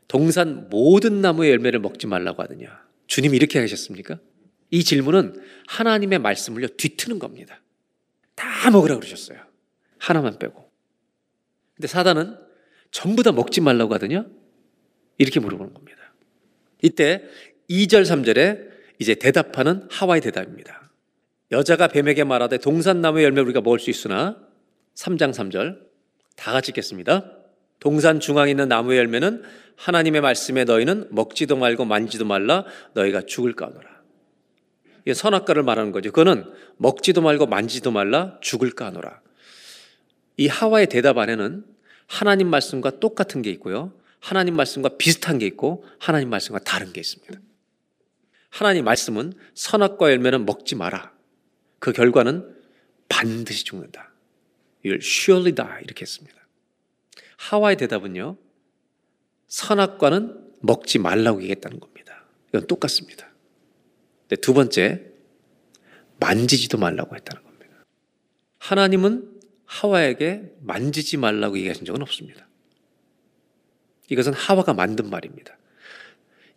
[0.08, 2.84] 동산 모든 나무의 열매를 먹지 말라고 하느냐.
[3.08, 4.20] 주님 이렇게 하셨습니까?
[4.72, 7.62] 이 질문은 하나님의 말씀을요 뒤트는 겁니다.
[8.36, 9.40] 다 먹으라 그러셨어요.
[9.98, 10.70] 하나만 빼고.
[11.76, 12.38] 근데 사단은
[12.92, 14.26] 전부 다 먹지 말라고 하더냐?
[15.18, 16.14] 이렇게 물어보는 겁니다.
[16.82, 17.24] 이때
[17.70, 20.79] 2절, 3절에 이제 대답하는 하와의 대답입니다.
[21.52, 24.38] 여자가 뱀에게 말하되 동산나무 열매 우리가 먹을 수 있으나
[24.96, 25.80] 3장 3절
[26.36, 27.32] 다 같이 읽겠습니다.
[27.80, 29.44] 동산 중앙에 있는 나무의 열매는
[29.78, 34.00] 하나님의 말씀에 너희는 먹지도 말고 만지도 말라 너희가 죽을 까노라.
[35.06, 36.12] 이게 선악과를 말하는 거죠.
[36.12, 36.46] 그거는
[36.78, 39.22] 먹지도 말고 만지도 말라 죽을 까노라.
[40.38, 41.66] 이 하와의 대답 안에는
[42.06, 43.94] 하나님 말씀과 똑같은 게 있고요.
[44.20, 47.40] 하나님 말씀과 비슷한 게 있고 하나님 말씀과 다른 게 있습니다.
[48.50, 51.19] 하나님 말씀은 선악과 열매는 먹지 마라.
[51.80, 52.56] 그 결과는
[53.08, 54.12] 반드시 죽는다.
[54.86, 55.84] You'll surely die.
[55.84, 56.38] 이렇게 했습니다.
[57.38, 58.38] 하와의 대답은요.
[59.48, 62.26] 선악과는 먹지 말라고 얘기했다는 겁니다.
[62.50, 63.30] 이건 똑같습니다.
[64.42, 65.06] 두 번째,
[66.20, 67.86] 만지지도 말라고 했다는 겁니다.
[68.60, 72.48] 하나님은 하와에게 만지지 말라고 얘기하신 적은 없습니다.
[74.10, 75.58] 이것은 하와가 만든 말입니다.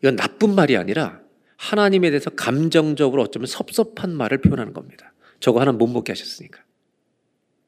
[0.01, 1.21] 이건 나쁜 말이 아니라
[1.57, 5.12] 하나님에 대해서 감정적으로 어쩌면 섭섭한 말을 표현하는 겁니다.
[5.43, 6.63] 저거 하나 못 먹게 하셨으니까.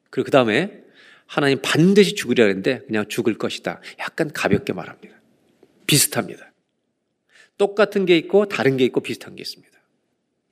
[0.09, 0.85] 그리고 그 다음에
[1.27, 3.81] 하나님 반드시 죽으려 했는데 그냥 죽을 것이다.
[3.99, 5.21] 약간 가볍게 말합니다.
[5.87, 6.53] 비슷합니다.
[7.59, 9.77] 똑같은 게 있고 다른 게 있고 비슷한 게 있습니다.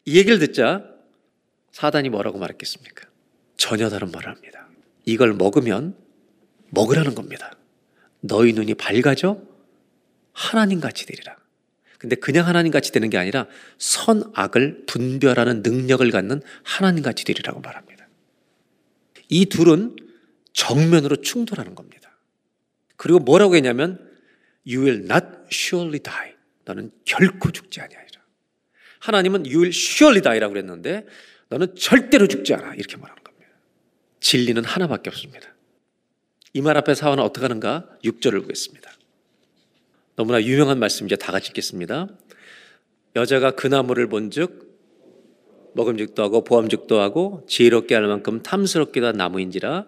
[0.07, 0.85] 이 얘기를 듣자
[1.71, 3.07] 사단이 뭐라고 말했겠습니까?
[3.57, 4.69] 전혀 다른 말을 합니다.
[5.05, 5.97] 이걸 먹으면
[6.71, 7.57] 먹으라는 겁니다.
[8.21, 9.41] 너희 눈이 밝아져
[10.33, 11.37] 하나님 같이 되리라.
[12.03, 13.47] 근데 그냥 하나님 같이 되는 게 아니라
[13.79, 18.09] 선악을 분별하는 능력을 갖는 하나님 같이 되리라고 말합니다.
[19.29, 19.95] 이 둘은
[20.53, 22.19] 정면으로 충돌하는 겁니다.
[22.97, 24.01] 그리고 뭐라고 했냐면
[24.67, 26.33] you will not surely die.
[26.65, 28.21] 너는 결코 죽지 아니하리라.
[28.99, 31.07] 하나님은 you will surely die라고 그랬는데
[31.51, 32.75] 너는 절대로 죽지 않아.
[32.75, 33.53] 이렇게 말하는 겁니다.
[34.19, 35.55] 진리는 하나밖에 없습니다.
[36.53, 37.89] 이 말 앞에 사원은 어떻게 하는가?
[38.03, 38.91] 6절을 보겠습니다.
[40.17, 41.17] 너무나 유명한 말씀이죠.
[41.17, 42.09] 다 같이 읽겠습니다.
[43.17, 44.73] 여자가 그 나무를 본즉
[45.75, 49.87] 먹음직도 하고 보암직도 하고 지혜롭게 할 만큼 탐스럽기도 한 나무인지라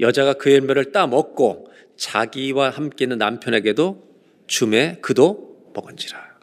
[0.00, 4.08] 여자가 그 열매를 따 먹고 자기와 함께 있는 남편에게도
[4.46, 6.38] 줌에 그도 먹은지라.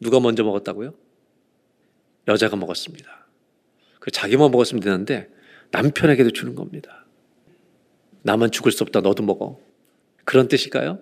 [0.00, 0.94] 누가 먼저 먹었다고요?
[2.28, 3.26] 여자가 먹었습니다.
[3.98, 5.28] 그 자기만 먹었으면 되는데
[5.70, 7.06] 남편에게도 주는 겁니다.
[8.22, 9.00] 나만 죽을 수 없다.
[9.00, 9.60] 너도 먹어.
[10.24, 11.00] 그런 뜻일까요?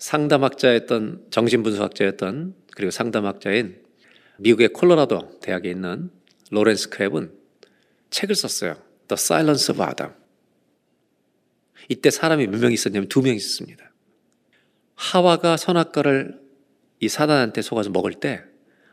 [0.00, 3.82] 상담학자였던 정신분석학자였던 그리고 상담학자인
[4.38, 6.10] 미국의 콜로라도 대학에 있는
[6.50, 7.32] 로렌스 크랩은
[8.10, 8.74] 책을 썼어요.
[9.08, 10.12] The Silence of Adam.
[11.88, 13.90] 이때 사람이 몇 명 있었냐면 두 명 있었습니다.
[14.94, 16.40] 하와가 선악과를
[17.00, 18.42] 이 사단한테 속아서 먹을 때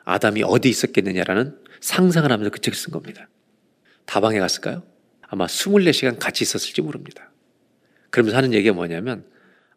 [0.04, 3.28] 아담이 어디 있었겠느냐라는 상상을 하면서 그 책을 쓴 겁니다.
[4.06, 4.84] 다방에 갔을까요?
[5.22, 7.32] 아마 24시간 같이 있었을지 모릅니다.
[8.12, 9.26] 그러면서 하는 얘기가 뭐냐면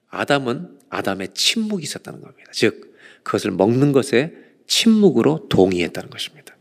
[0.09, 2.51] 아담은 아담의 침묵이 있었다는 겁니다.
[2.53, 4.35] 즉 그것을 먹는 것에
[4.67, 6.57] 침묵으로 동의했다는 것입니다.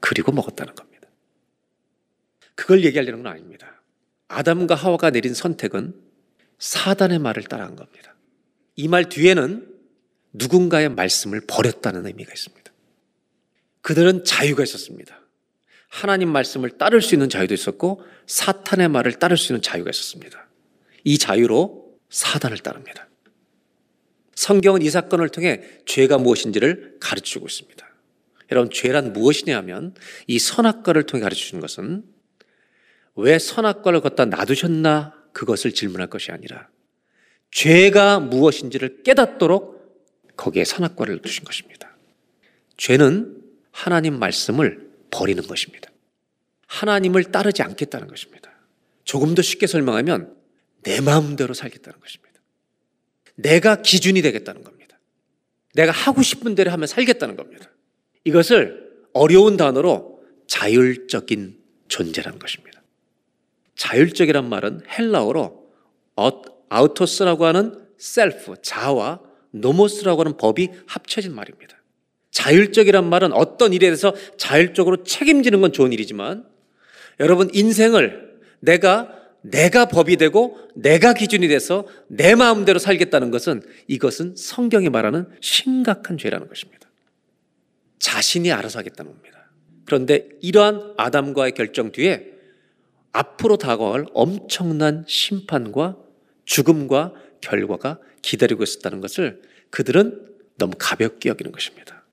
[0.00, 1.08] 그리고 먹었다는 겁니다.
[2.54, 3.82] 그걸 얘기하려는 건 아닙니다.
[4.28, 5.94] 아담과 하와가 내린 선택은
[6.58, 8.14] 사단의 말을 따라한 겁니다.
[8.76, 9.68] 이 말 뒤에는
[10.32, 12.72] 누군가의 말씀을 버렸다는 의미가 있습니다.
[13.82, 15.20] 그들은 자유가 있었습니다.
[15.88, 20.48] 하나님 말씀을 따를 수 있는 자유도 있었고 사탄의 말을 따를 수 있는 자유가 있었습니다.
[21.04, 23.08] 이 자유로 사단을 따릅니다.
[24.40, 27.86] 성경은 이 사건을 통해 죄가 무엇인지를 가르치고 있습니다.
[28.50, 29.94] 여러분, 죄란 무엇이냐 하면
[30.26, 32.04] 이 선악과를 통해 가르치는 것은
[33.16, 36.70] 왜 선악과를 걷다 놔두셨나 그것을 질문할 것이 아니라
[37.50, 41.94] 죄가 무엇인지를 깨닫도록 거기에 선악과를 두신 것입니다.
[42.78, 45.90] 죄는 하나님 말씀을 버리는 것입니다.
[46.66, 48.50] 하나님을 따르지 않겠다는 것입니다.
[49.04, 50.34] 조금 더 쉽게 설명하면
[50.82, 52.29] 내 마음대로 살겠다는 것입니다.
[53.42, 54.98] 내가 기준이 되겠다는 겁니다.
[55.74, 57.70] 내가 하고 싶은 대로 하면 살겠다는 겁니다.
[58.24, 62.82] 이것을 어려운 단어로 자율적인 존재라는 것입니다.
[63.76, 65.70] 자율적이란 말은 헬라어로
[66.68, 69.20] 아우토스라고 하는 셀프, 자와
[69.52, 71.76] 노모스라고 하는 법이 합쳐진 말입니다.
[72.30, 76.46] 자율적이란 말은 어떤 일에 대해서 자율적으로 책임지는 건 좋은 일이지만
[77.18, 84.88] 여러분 인생을 내가 내가 법이 되고 내가 기준이 돼서 내 마음대로 살겠다는 것은 이것은 성경이
[84.90, 86.88] 말하는 심각한 죄라는 것입니다.
[87.98, 89.50] 자신이 알아서 하겠다는 겁니다.
[89.84, 92.26] 그런데 이러한 아담과의 결정 뒤에
[93.12, 95.96] 앞으로 다가올 엄청난 심판과
[96.44, 100.28] 죽음과 결과가 기다리고 있었다는 것을 그들은
[100.58, 102.04] 너무 가볍게 여기는 것입니다.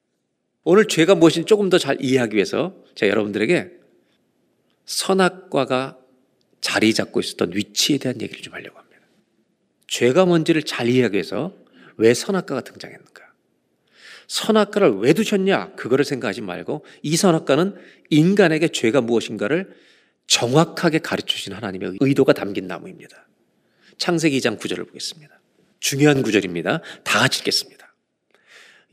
[0.64, 3.72] 오늘 죄가 무엇인지 조금 더 잘 이해하기 위해서 제가 여러분들에게
[4.86, 5.98] 선악과가
[6.62, 9.02] 자리 잡고 있었던 위치에 대한 얘기를 좀 하려고 합니다.
[9.88, 11.54] 죄가 뭔지를 잘 이해하기 위해서
[11.98, 13.24] 왜 선악과가 등장했는가?
[14.28, 15.76] 선악과를 왜 두셨냐?
[15.76, 17.76] 그거를 생각하지 말고 이 선악과는
[18.10, 19.74] 인간에게 죄가 무엇인가를
[20.28, 23.28] 정확하게 가르쳐 주신 하나님의 의도가 담긴 나무입니다.
[23.98, 25.40] 창세기 2장 9절을 보겠습니다.
[25.80, 26.82] 중요한 구절입니다.
[27.04, 27.96] 다 같이 읽겠습니다.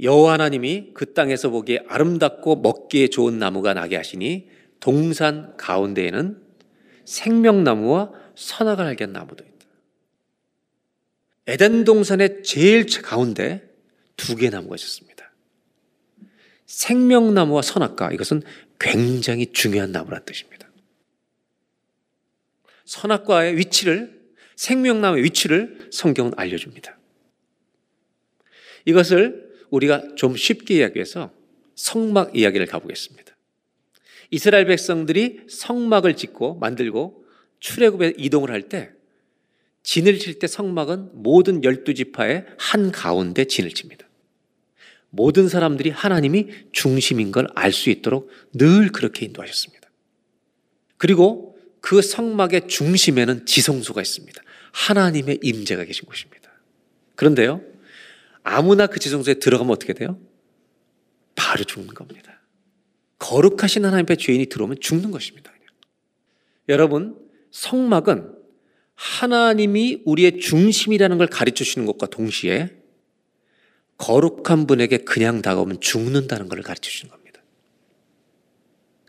[0.01, 4.49] 여호와 하나님이 그 땅에서 보기에 아름답고 먹기에 좋은 나무가 나게 하시니
[4.81, 6.44] 동산 가운데에는
[7.05, 9.55] 생명나무와 선악을 알게 한 나무도 있다.
[11.47, 13.69] 에덴 동산의 제일 가운데
[14.17, 15.31] 두개 나무가 있었습니다.
[16.67, 18.43] 생명나무와 선악과 이것은
[18.79, 20.69] 굉장히 중요한 나무란 뜻입니다.
[22.85, 24.23] 선악과의 위치를
[24.57, 26.99] 생명나무의 위치를 성경은 알려줍니다.
[28.85, 31.33] 이것을 우리가 좀 쉽게 이야기 해서
[31.75, 33.24] 성막 이야기를 가보겠습니다.
[34.35, 37.25] 이스라엘 백성들이 성막을 짓고 만들고
[37.61, 38.91] 출애굽에 이동을 할 때
[39.85, 44.09] 진을 칠 때 성막은 모든 열두 지파의 한 가운데 진을 칩니다.
[45.11, 49.89] 모든 사람들이 하나님이 중심인 걸 알 수 있도록 늘 그렇게 인도하셨습니다.
[50.97, 54.43] 그리고 그 성막의 중심에는 지성소가 있습니다.
[54.73, 56.51] 하나님의 임재가 계신 곳입니다.
[57.15, 57.63] 그런데요,
[58.43, 60.19] 아무나 그 지성소에 들어가면 어떻게 돼요?
[61.37, 62.34] 바로 죽는 겁니다.
[63.19, 65.55] 거룩하신 하나님 앞에 죄인이 들어오면 죽는 것입니다.
[66.69, 67.19] 여러분,
[67.51, 68.35] 성막은
[68.95, 72.77] 하나님이 우리의 중심이라는 걸 가르쳐 주시는 것과 동시에
[73.99, 77.43] 거룩한 분에게 그냥 다가오면 죽는다는 걸 가르쳐 주시는 겁니다.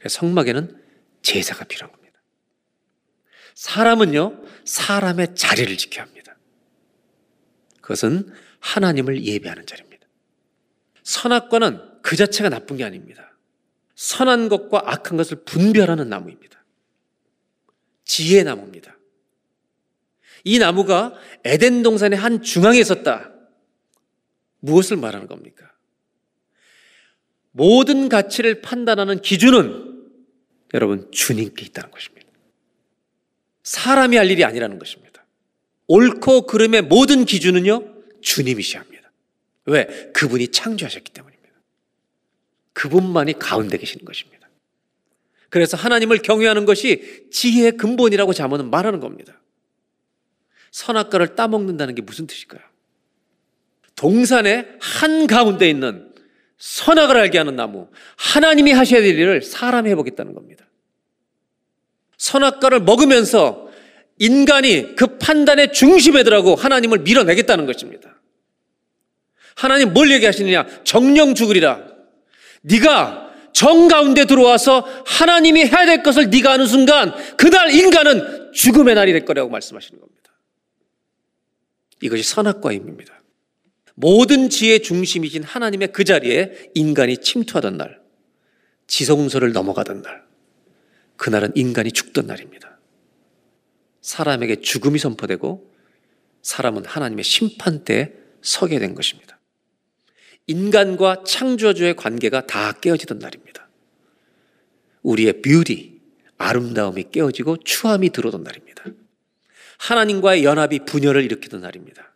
[0.07, 0.81] 성막에는
[1.21, 2.19] 제사가 필요한 겁니다.
[3.55, 6.37] 사람은요, 사람의 자리를 지켜야 합니다.
[7.81, 10.07] 그것은 하나님을 예배하는 자리입니다.
[11.03, 13.34] 선악과는 그 자체가 나쁜 게 아닙니다.
[13.95, 16.63] 선한 것과 악한 것을 분별하는 나무입니다.
[18.03, 18.95] 지혜의 나무입니다.
[20.43, 23.31] 이 나무가 에덴 동산의 한 중앙에 있었다.
[24.59, 25.71] 무엇을 말하는 겁니까?
[27.51, 29.95] 모든 가치를 판단하는 기준은
[30.73, 32.27] 여러분 주님께 있다는 것입니다.
[33.63, 35.25] 사람이 할 일이 아니라는 것입니다.
[35.87, 39.11] 옳고 그름의 모든 기준은요 주님이셔야 합니다.
[39.65, 39.85] 왜?
[40.13, 41.34] 그분이 창조하셨기 때문입니다.
[42.75, 44.47] 그분만이 가운데 계시는 것입니다.
[45.49, 49.41] 그래서 하나님을 경외하는 것이 지혜의 근본이라고 자문은 말하는 겁니다.
[50.71, 52.61] 선악과를 따먹는다는 게 무슨 뜻일까요?
[53.95, 56.13] 동산의 한 가운데 있는
[56.57, 60.65] 선악을 알게 하는 나무, 하나님이 하셔야 될 일을 사람이 해보겠다는 겁니다.
[62.17, 63.69] 선악과를 먹으면서
[64.19, 68.19] 인간이 그 판단의 중심에 들어가고 하나님을 밀어내겠다는 것입니다.
[69.55, 70.83] 하나님 뭘 얘기하시느냐?
[70.83, 71.94] 정령 죽으리라.
[72.65, 79.13] 네가 정 가운데 들어와서 하나님이 해야 될 것을 네가 하는 순간 그날 인간은 죽음의 날이
[79.13, 80.15] 될 거라고 말씀하시는 겁니다.
[82.01, 83.13] 이것이 선악과입니다.
[83.95, 88.01] 모든 지혜 중심이신 하나님의 그 자리에 인간이 침투하던 날,
[88.87, 90.25] 지성소를 넘어가던 날,
[91.15, 92.77] 그날은 인간이 죽던 날입니다.
[94.01, 95.73] 사람에게 죽음이 선포되고
[96.41, 98.11] 사람은 하나님의 심판대에
[98.41, 99.34] 서게 된 것입니다.
[100.47, 103.67] 인간과 창조주의 관계가 다 깨어지던 날입니다.
[105.01, 106.01] 우리의 뷰티,
[106.37, 108.83] 아름다움이 깨어지고 추함이 들어오던 날입니다.
[109.79, 112.13] 하나님과의 연합이 분열을 일으키던 날입니다.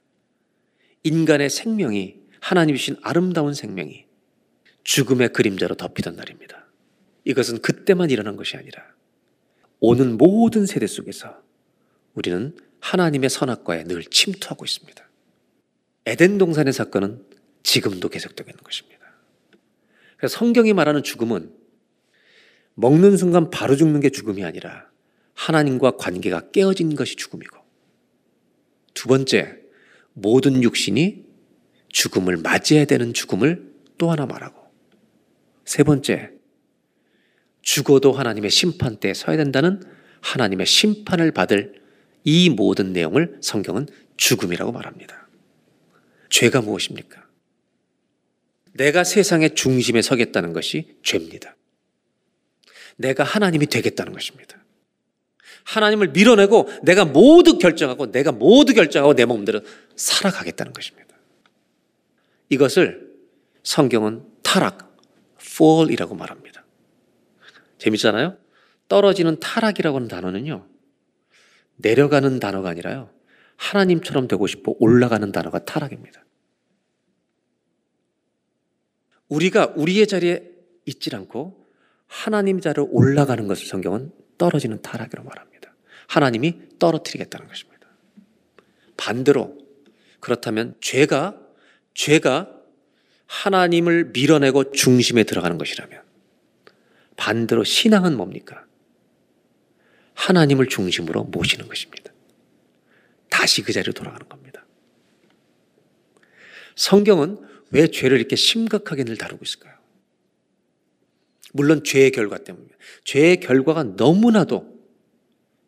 [1.03, 4.05] 인간의 생명이 하나님이신 아름다운 생명이
[4.83, 6.67] 죽음의 그림자로 덮이던 날입니다.
[7.25, 8.83] 이것은 그때만 일어난 것이 아니라
[9.79, 11.41] 오는 모든 세대 속에서
[12.13, 15.07] 우리는 하나님의 선악과에 늘 침투하고 있습니다.
[16.05, 17.23] 에덴 동산의 사건은
[17.63, 18.99] 지금도 계속되고 있는 것입니다.
[20.17, 21.53] 그래서 성경이 말하는 죽음은
[22.75, 24.89] 먹는 순간 바로 죽는 게 죽음이 아니라
[25.33, 27.57] 하나님과 관계가 깨어진 것이 죽음이고
[28.93, 29.59] 두 번째,
[30.13, 31.25] 모든 육신이
[31.89, 34.59] 죽음을 맞이해야 되는 죽음을 또 하나 말하고
[35.63, 36.31] 세 번째,
[37.61, 39.81] 죽어도 하나님의 심판대에 서야 된다는
[40.21, 41.81] 하나님의 심판을 받을
[42.23, 43.87] 이 모든 내용을 성경은
[44.17, 45.29] 죽음이라고 말합니다.
[46.29, 47.28] 죄가 무엇입니까?
[48.79, 51.57] 내가 세상의 중심에 서겠다는 것이 죄입니다.
[52.95, 54.57] 내가 하나님이 되겠다는 것입니다.
[55.65, 59.59] 하나님을 밀어내고 내가 모두 결정하고 내가 모두 결정하고 내 마음대로
[59.97, 61.13] 살아가겠다는 것입니다.
[62.47, 63.09] 이것을
[63.63, 64.97] 성경은 타락,
[65.41, 66.65] fall이라고 말합니다.
[67.79, 68.37] 재밌잖아요?
[68.87, 70.65] 떨어지는 타락이라고 하는 단어는요,
[71.75, 73.09] 내려가는 단어가 아니라요,
[73.57, 76.23] 하나님처럼 되고 싶어 올라가는 단어가 타락입니다.
[79.29, 80.43] 우리가 우리의 자리에
[80.85, 81.65] 있질 않고
[82.07, 85.75] 하나님 자리로 올라가는 것을 성경은 떨어지는 타락이라고 말합니다.
[86.07, 87.87] 하나님이 떨어뜨리겠다는 것입니다.
[88.97, 89.57] 반대로
[90.19, 91.39] 그렇다면 죄가
[91.93, 92.51] 죄가
[93.27, 96.01] 하나님을 밀어내고 중심에 들어가는 것이라면
[97.15, 98.65] 반대로 신앙은 뭡니까?
[100.15, 102.11] 하나님을 중심으로 모시는 것입니다.
[103.29, 104.65] 다시 그 자리로 돌아가는 겁니다.
[106.75, 109.77] 성경은 왜 죄를 이렇게 심각하게 늘 다루고 있을까요?
[111.53, 112.77] 물론 죄의 결과 때문입니다.
[113.03, 114.79] 죄의 결과가 너무나도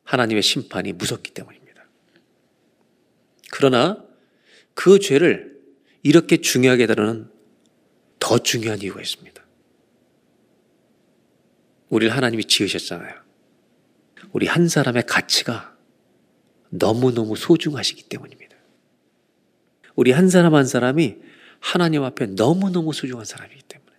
[0.04, 1.88] 하나님의 심판이 무섭기 때문입니다.
[3.52, 4.06] 그러나
[4.74, 5.60] 그 죄를
[6.04, 7.30] 이렇게 중요하게 다루는
[8.20, 9.42] 더 중요한 이유가 있습니다.
[11.90, 13.22] 우리를 하나님이 지으셨잖아요.
[14.32, 15.76] 우리 한 사람의 가치가
[16.70, 18.56] 너무너무 소중하시기 때문입니다.
[19.96, 21.18] 우리 한 사람 한 사람이
[21.62, 23.92] 하나님 앞에 너무너무 소중한 사람이기 때문에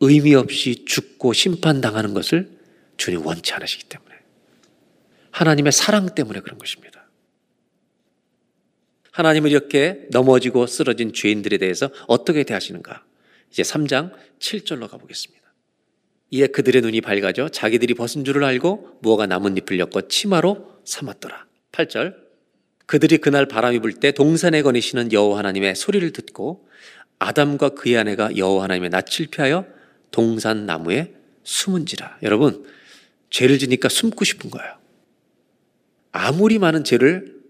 [0.00, 2.58] 의미 없이 죽고 심판당하는 것을
[2.96, 4.14] 주님 원치 않으시기 때문에
[5.32, 7.08] 하나님의 사랑 때문에 그런 것입니다.
[9.12, 13.04] 하나님은 이렇게 넘어지고 쓰러진 죄인들에 대해서 어떻게 대하시는가?
[13.50, 15.38] 이제 3장 7절로 가보겠습니다.
[16.30, 21.46] 이에 그들의 눈이 밝아져 자기들이 벗은 줄을 알고 무화과 나뭇잎을 엮어 치마로 삼았더라.
[21.72, 22.27] 8절
[22.88, 26.66] 그들이 그날 바람이 불 때 동산에 거니시는 여호와 하나님의 소리를 듣고
[27.18, 29.66] 아담과 그의 아내가 여호와 하나님의 낯을 피하여
[30.10, 31.14] 동산 나무에
[31.44, 32.20] 숨은지라.
[32.22, 32.66] 여러분
[33.28, 34.78] 죄를 지니까 숨고 싶은 거예요.
[36.12, 37.42] 아무리 많은 죄를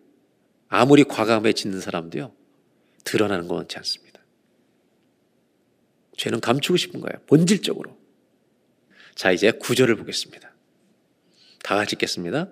[0.69, 2.33] 아무리 과감해 짓는 사람도요
[3.05, 4.21] 드러나는 거 원치 않습니다.
[6.17, 7.23] 죄는 감추고 싶은 거예요.
[7.29, 7.97] 본질적으로.
[9.15, 10.53] 자, 이제 구절을 보겠습니다.
[11.63, 12.49] 다 같이 읽겠습니다.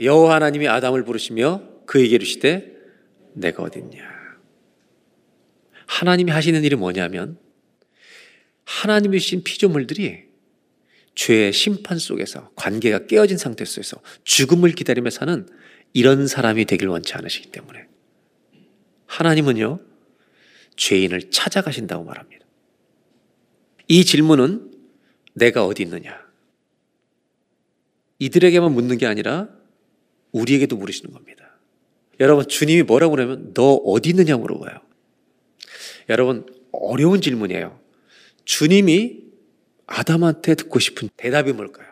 [0.00, 2.74] 여호와 하나님이 아담을 부르시며 그에게 이르시되
[3.34, 4.08] 내가 어딨냐.
[5.86, 7.38] 하나님이 하시는 일이 뭐냐면
[8.64, 10.30] 하나님이 주신 피조물들이
[11.14, 15.46] 죄의 심판 속에서 관계가 깨어진 상태 속에서 죽음을 기다리며 사는
[15.92, 17.86] 이런 사람이 되길 원치 않으시기 때문에
[19.06, 19.80] 하나님은요
[20.76, 22.46] 죄인을 찾아가신다고 말합니다.
[23.88, 24.72] 이 질문은
[25.34, 26.24] 내가 어디 있느냐?
[28.20, 29.48] 이들에게만 묻는 게 아니라
[30.32, 31.58] 우리에게도 물으시는 겁니다.
[32.20, 34.80] 여러분, 주님이 뭐라고 그러면 너 어디 있느냐 물어봐요.
[36.08, 37.80] 여러분, 어려운 질문이에요.
[38.44, 39.20] 주님이
[39.86, 41.88] 아담한테 듣고 싶은 대답이 뭘까요?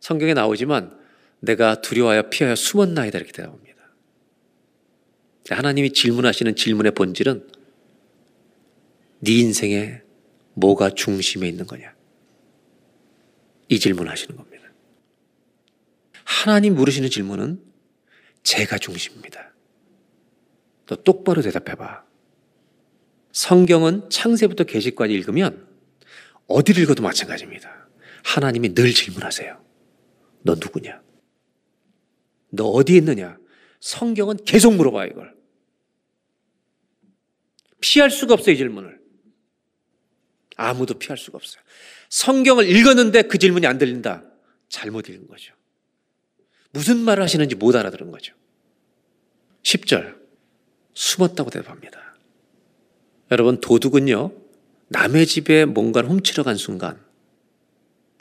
[0.00, 0.98] 성경에 나오지만
[1.40, 3.74] 내가 두려워하여 피하여 숨었나이다 이렇게 대답합니다.
[5.50, 7.48] 하나님이 질문하시는 질문의 본질은
[9.20, 10.02] 네 인생에
[10.54, 11.94] 뭐가 중심에 있는 거냐?
[13.68, 14.53] 이 질문 하시는 겁니다.
[16.24, 17.62] 하나님 물으시는 질문은
[18.42, 19.54] 제가 중심입니다.
[20.86, 22.04] 너 똑바로 대답해봐.
[23.32, 25.66] 성경은 창세부터 계시까지 읽으면
[26.46, 27.88] 어디를 읽어도 마찬가지입니다.
[28.24, 29.64] 하나님이 늘 질문하세요.
[30.42, 31.02] 너 누구냐?
[32.50, 33.38] 너 어디 있느냐?
[33.80, 35.34] 성경은 계속 물어봐 이걸.
[37.80, 38.98] 피할 수가 없어요, 이 질문을.
[40.56, 41.62] 아무도 피할 수가 없어요.
[42.08, 44.24] 성경을 읽었는데 그 질문이 안 들린다.
[44.68, 45.54] 잘못 읽은 거죠.
[46.74, 48.34] 무슨 말을 하시는지 못 알아들은 거죠.
[49.62, 50.16] 10절.
[50.92, 52.16] 숨었다고 대답합니다.
[53.30, 54.32] 여러분, 도둑은요,
[54.88, 57.00] 남의 집에 뭔가를 훔치러 간 순간,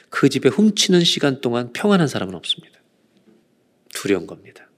[0.09, 2.79] 그 집에 훔치는 시간 동안 평안한 사람은 없습니다.
[3.89, 4.69] 두려운 겁니다.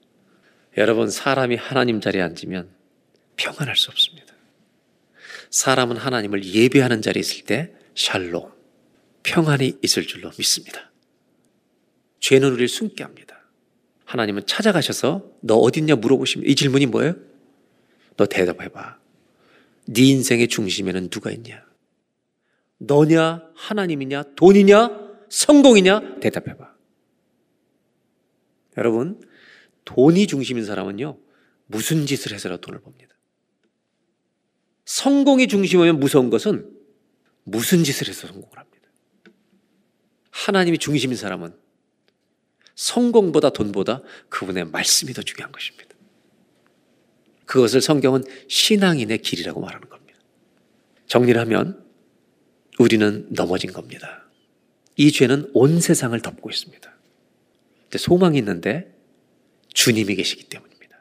[0.77, 2.69] 여러분, 사람이 하나님 자리에 앉으면
[3.35, 4.33] 평안할 수 없습니다.
[5.51, 8.51] 사람은 하나님을 예배하는 자리에 있을 때 샬롬,
[9.23, 10.91] 평안이 있을 줄로 믿습니다.
[12.21, 13.34] 죄는 우리를 숨게 합니다.
[14.05, 17.15] 하나님은 찾아가셔서 너 어딨냐 물어보시면 이 질문이 뭐예요?
[18.17, 18.99] 너 대답해봐.
[19.87, 21.65] 네 인생의 중심에는 누가 있냐?
[22.77, 23.49] 너냐?
[23.55, 24.35] 하나님이냐?
[24.35, 25.05] 돈이냐?
[25.29, 26.19] 성공이냐?
[26.19, 26.73] 대답해봐.
[28.77, 29.21] 여러분,
[29.85, 31.17] 돈이 중심인 사람은요,
[31.67, 33.15] 무슨 짓을 해서라도 돈을 법니다.
[34.85, 36.71] 성공이 중심이면 무서운 것은
[37.43, 38.89] 무슨 짓을 해서 성공을 합니다.
[40.31, 41.55] 하나님이 중심인 사람은
[42.75, 45.95] 성공보다 돈보다 그분의 말씀이 더 중요한 것입니다.
[47.45, 50.19] 그것을 성경은 신앙인의 길이라고 말하는 겁니다.
[51.07, 51.83] 정리를 하면
[52.79, 54.25] 우리는 넘어진 겁니다.
[54.97, 56.95] 이 죄는 온 세상을 덮고 있습니다.
[57.83, 58.93] 근데 소망이 있는데
[59.73, 60.97] 주님이 계시기 때문입니다.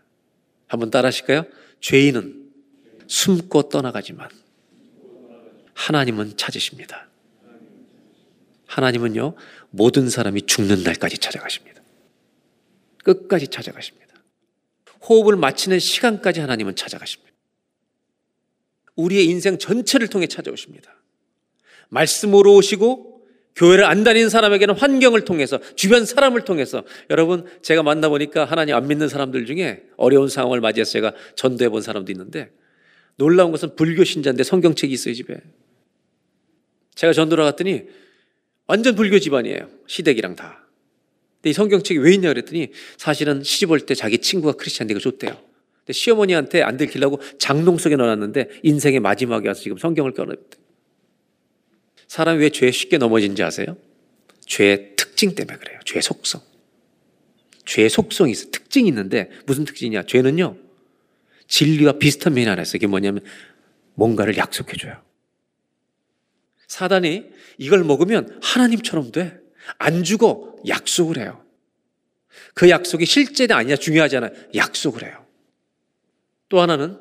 [0.67, 1.47] 한번 따라 하실까요?
[1.81, 2.51] 죄인은
[3.07, 4.29] 숨고 떠나가지만
[5.75, 7.09] 하나님은 찾으십니다.
[8.75, 9.35] 하나님은요,
[9.71, 11.81] 모든 사람이 죽는 날까지 찾아가십니다.
[13.05, 14.15] 끝까지 찾아가십니다.
[15.09, 17.33] 호흡을 마치는 시간까지 하나님은 찾아가십니다.
[18.97, 20.93] 우리의 인생 전체를 통해 찾아오십니다.
[21.89, 23.23] 말씀으로 오시고
[23.55, 29.09] 교회를 안 다니는 사람에게는 환경을 통해서 주변 사람을 통해서 여러분 제가 만나보니까 하나님 안 믿는
[29.09, 32.51] 사람들 중에 어려운 상황을 맞이해서 제가 전도해 본 사람도 있는데
[33.15, 35.37] 놀라운 것은 불교 신자인데 성경책이 있어요 집에
[36.97, 37.85] 제가 전도를 갔더니
[38.67, 40.67] 완전 불교 집안이에요 시댁이랑 다
[41.37, 45.37] 근데 이 성경책이 왜 있냐 그랬더니 사실은 시집 올 때 자기 친구가 크리스찬데 이거 줬대요
[45.79, 50.59] 근데 시어머니한테 안 들키려고 장롱 속에 넣어놨는데 인생의 마지막에 와서 지금 성경을 꺼냈대
[52.09, 53.77] 사람이 왜 죄에 쉽게 넘어진지 아세요?
[54.47, 55.81] 죄의 특징 때문에 그래요.
[55.85, 56.41] 죄의 속성.
[57.65, 58.51] 죄의 속성이 있어.
[58.51, 60.05] 특징이 있는데 무슨 특징이냐?
[60.05, 60.57] 죄는요.
[61.49, 62.77] 진리와 비슷한 면이 하나 있어요.
[62.77, 63.25] 이게 뭐냐면
[63.95, 65.03] 뭔가를 약속해줘요.
[66.75, 69.39] 사단이 이걸 먹으면 하나님처럼 돼.
[69.79, 70.57] 안 죽어.
[70.67, 71.45] 약속을 해요.
[72.53, 74.33] 그 약속이 실제냐 아니냐 중요하지 않아요.
[74.57, 75.25] 약속을 해요.
[76.49, 76.99] 또 하나는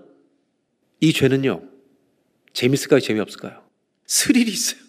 [0.99, 1.67] 이 죄는요.
[2.53, 2.99] 재밌을까요?
[2.99, 3.67] 재미없을까요?
[4.05, 4.79] 스릴이 있어요.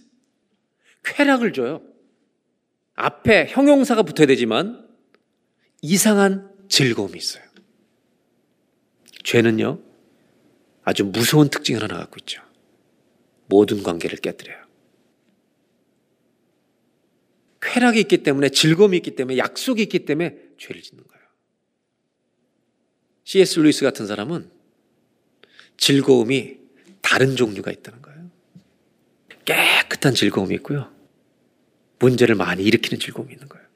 [1.03, 1.81] 쾌락을 줘요.
[2.95, 4.87] 앞에 형용사가 붙어야 되지만
[5.81, 7.43] 이상한 즐거움이 있어요.
[9.23, 9.81] 죄는요,
[10.83, 12.43] 아주 무서운 특징을 하나 갖고 있죠.
[13.47, 14.64] 모든 관계를 깨뜨려요.
[17.65, 21.25] 쾌락이 있기 때문에 즐거움이 있기 때문에 약속이 있기 때문에 죄를 짓는 거예요.
[23.25, 23.61] C.S.
[23.61, 24.51] 루이스 같은 사람은
[25.79, 26.59] 즐거움이
[27.01, 28.31] 다른 종류가 있다는 거예요.
[29.45, 30.93] 깨끗한 즐거움이 있고요.
[31.99, 33.67] 문제를 많이 일으키는 즐거움이 있는 거예요.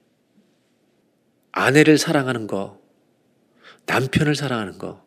[1.53, 2.81] 아내를 사랑하는 거,
[3.87, 5.05] 남편을 사랑하는 거,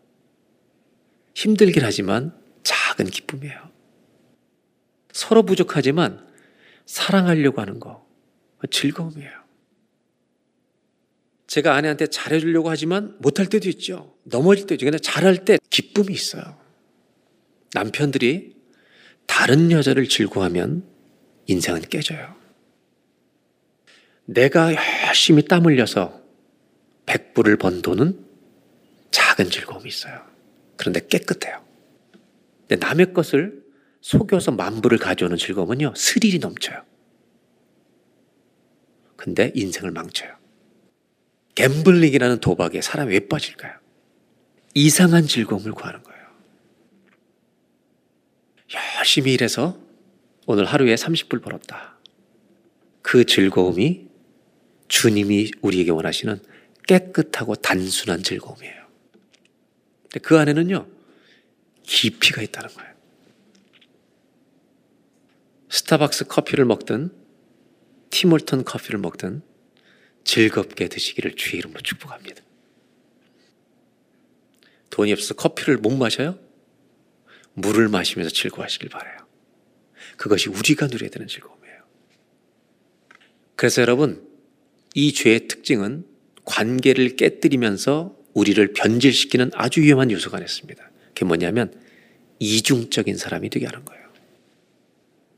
[1.35, 3.71] 힘들긴 하지만 작은 기쁨이에요.
[5.11, 6.27] 서로 부족하지만
[6.85, 8.10] 사랑하려고 하는 거,
[8.69, 9.41] 즐거움이에요.
[11.47, 14.15] 제가 아내한테 잘해주려고 하지만 못할 때도 있죠.
[14.23, 14.97] 넘어질 때도 있죠.
[14.99, 16.57] 잘할 때 기쁨이 있어요.
[17.73, 18.55] 남편들이
[19.25, 20.83] 다른 여자를 즐거워하면
[21.47, 22.35] 인생은 깨져요.
[24.25, 24.73] 내가
[25.07, 26.21] 열심히 땀 흘려서
[27.05, 28.25] 백불을 번 돈은
[29.11, 30.21] 작은 즐거움이 있어요.
[30.77, 31.61] 그런데 깨끗해요.
[32.67, 33.61] 근데 남의 것을
[33.99, 36.90] 속여서 만불을 가져오는 즐거움은요, 스릴이 넘쳐요.
[39.21, 40.35] 근데 인생을 망쳐요.
[41.53, 43.73] 갬블링이라는 도박에 사람이 왜 빠질까요?
[44.73, 46.21] 이상한 즐거움을 구하는 거예요.
[48.97, 49.77] 열심히 일해서
[50.47, 51.99] 오늘 하루에 30불 벌었다.
[53.03, 54.07] 그 즐거움이
[54.87, 56.41] 주님이 우리에게 원하시는
[56.87, 58.87] 깨끗하고 단순한 즐거움이에요.
[60.01, 60.87] 근데 그 안에는요,
[61.83, 62.91] 깊이가 있다는 거예요.
[65.69, 67.20] 스타벅스 커피를 먹든,
[68.11, 69.41] 티몰턴 커피를 먹든,
[70.23, 72.43] 즐겁게 드시기를 주의 이름으로 축복합니다.
[74.91, 76.37] 돈이 없어서 커피를 못 마셔요?
[77.53, 79.17] 물을 마시면서 즐거워하시길 바래요.
[80.17, 81.81] 그것이 우리가 누려야 되는 즐거움이에요.
[83.55, 84.27] 그래서 여러분,
[84.93, 86.05] 이 죄의 특징은
[86.45, 90.91] 관계를 깨뜨리면서 우리를 변질시키는 아주 위험한 요소가 있습니다.
[91.09, 91.73] 그게 뭐냐면
[92.39, 94.01] 이중적인 사람이 되게 하는 거예요.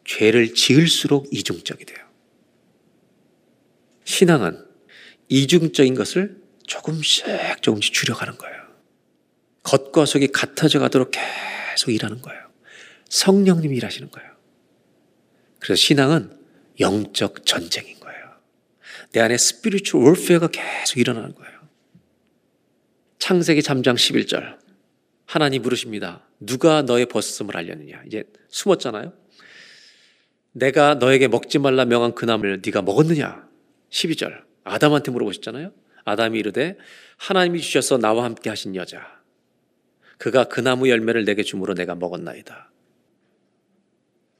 [0.06, 2.13] 죄를 지을수록 이중적이 돼요.
[4.14, 4.64] 신앙은
[5.28, 7.26] 이중적인 것을 조금씩
[7.62, 8.64] 조금씩 줄여가는 거예요.
[9.64, 12.42] 겉과 속이 같아져 가도록 계속 일하는 거예요.
[13.10, 14.30] 성령님이 일하시는 거예요.
[15.60, 16.38] 그래서 신앙은
[16.80, 18.20] 영적 전쟁인 거예요.
[19.14, 21.54] 내 안에 스피리추얼 월페어가 계속 일어나는 거예요.
[23.18, 24.60] 창세기 3장 11절.
[25.26, 26.28] 하나님 물으십니다.
[26.40, 28.04] 누가 너의 벗음을 알렸느냐?
[28.06, 29.14] 이제 숨었잖아요.
[30.52, 33.43] 내가 너에게 먹지 말라 명한 그 나무를 네가 먹었느냐?
[33.94, 34.44] 12절.
[34.64, 35.72] 아담한테 물어보셨잖아요.
[36.06, 36.78] 아담이 이르되
[37.18, 39.22] 하나님이 주셔서 나와 함께 하신 여자.
[40.18, 42.72] 그가 그 나무 열매를 내게 주므로 내가 먹었나이다.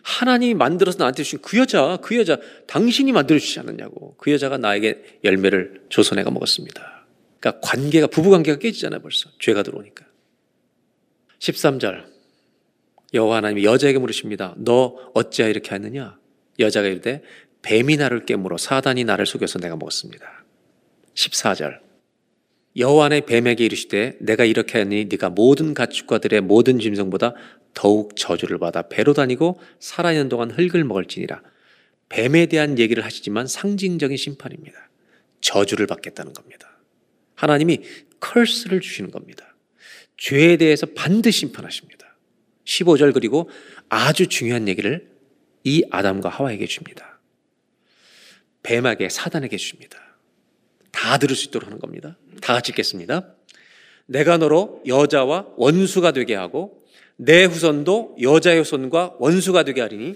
[0.02, 2.38] 하나님이 만들어서 나한테 주신 그 여자, 그 여자,
[2.68, 4.16] 당신이 만들어 주지 않았냐고.
[4.18, 7.06] 그 여자가 나에게 열매를 줘서 내가 먹었습니다.
[7.40, 9.30] 그러니까 관계가, 부부 관계가 깨지잖아요, 벌써.
[9.40, 10.06] 죄가 들어오니까.
[11.40, 12.06] 13절.
[13.14, 14.56] 여호와 하나님이 여자에게 물으십니다.
[14.58, 16.18] 너 어찌하여 이렇게 하느냐?
[16.60, 17.22] 여자가 이르되
[17.64, 20.46] 뱀이 나를 깨물어 사단이 나를 속여서 내가 먹었습니다.
[21.16, 21.80] 14절.
[22.76, 27.34] 여호와의 뱀에게 이르시되 내가 이렇게 하니 네가 모든 가축과들의 모든 짐승보다
[27.74, 31.42] 더욱 저주를 받아 배로 다니고 살아있는 동안 흙을 먹을지니라.
[32.10, 34.90] 뱀에 대한 얘기를 하시지만 상징적인 심판입니다.
[35.42, 36.80] 저주를 받겠다는 겁니다.
[37.36, 37.82] 하나님이
[38.20, 39.56] 컬스를 주시는 겁니다.
[40.18, 42.18] 죄에 대해서 반드시 심판하십니다.
[42.66, 43.50] 15절 그리고
[43.90, 45.10] 아주 중요한 얘기를
[45.64, 47.13] 이 아담과 하와에게 줍니다.
[48.64, 50.00] 뱀에게 사단에게 줍니다.
[50.92, 52.18] 다 들을 수 있도록 하는 겁니다.
[52.42, 53.36] 다 같이 읽겠습니다.
[54.06, 56.84] 내가 너로 여자와 원수가 되게 하고
[57.16, 60.16] 내 후손도 여자의 후손과 원수가 되게 하리니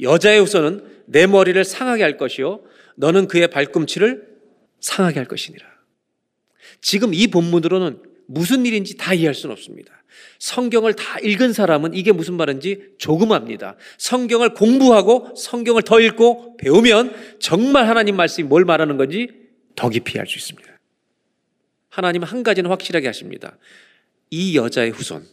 [0.00, 2.62] 여자의 후손은 내 머리를 상하게 할 것이요
[2.96, 4.26] 너는 그의 발꿈치를
[4.80, 5.66] 상하게 할 것이니라.
[6.80, 9.97] 지금 이 본문으로는 무슨 일인지 다 이해할 수는 없습니다.
[10.38, 13.76] 성경을 다 읽은 사람은 이게 무슨 말인지 조금 압니다.
[13.98, 19.28] 성경을 공부하고 성경을 더 읽고 배우면 정말 하나님 말씀이 뭘 말하는 건지
[19.76, 20.68] 더 깊이 알 수 있습니다.
[21.90, 23.56] 하나님은 한 가지는 확실하게 하십니다.
[24.30, 25.24] 이 여자의 후손,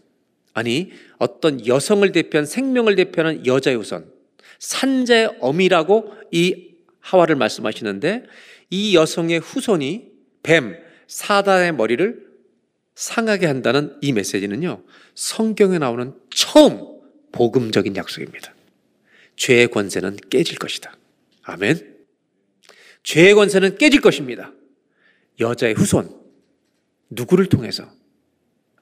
[0.54, 4.12] 아니 어떤 여성을 대표한 생명을 대표하는 여자의 후손,
[4.60, 6.70] 산자의 어미라고 이
[7.02, 8.24] 하와를 말씀하시는데
[8.70, 10.08] 이 여성의 후손이
[10.44, 12.25] 뱀, 사단의 머리를
[12.96, 14.82] 상하게 한다는 이 메시지는요,
[15.14, 16.96] 성경에 나오는 처음
[17.32, 18.54] 복음적인 약속입니다.
[19.36, 20.96] 죄의 권세는 깨질 것이다.
[21.44, 21.96] 아멘.
[23.04, 24.54] 죄의 권세는 깨질 것입니다.
[25.40, 26.10] 여자의 후손,
[27.10, 27.90] 누구를 통해서?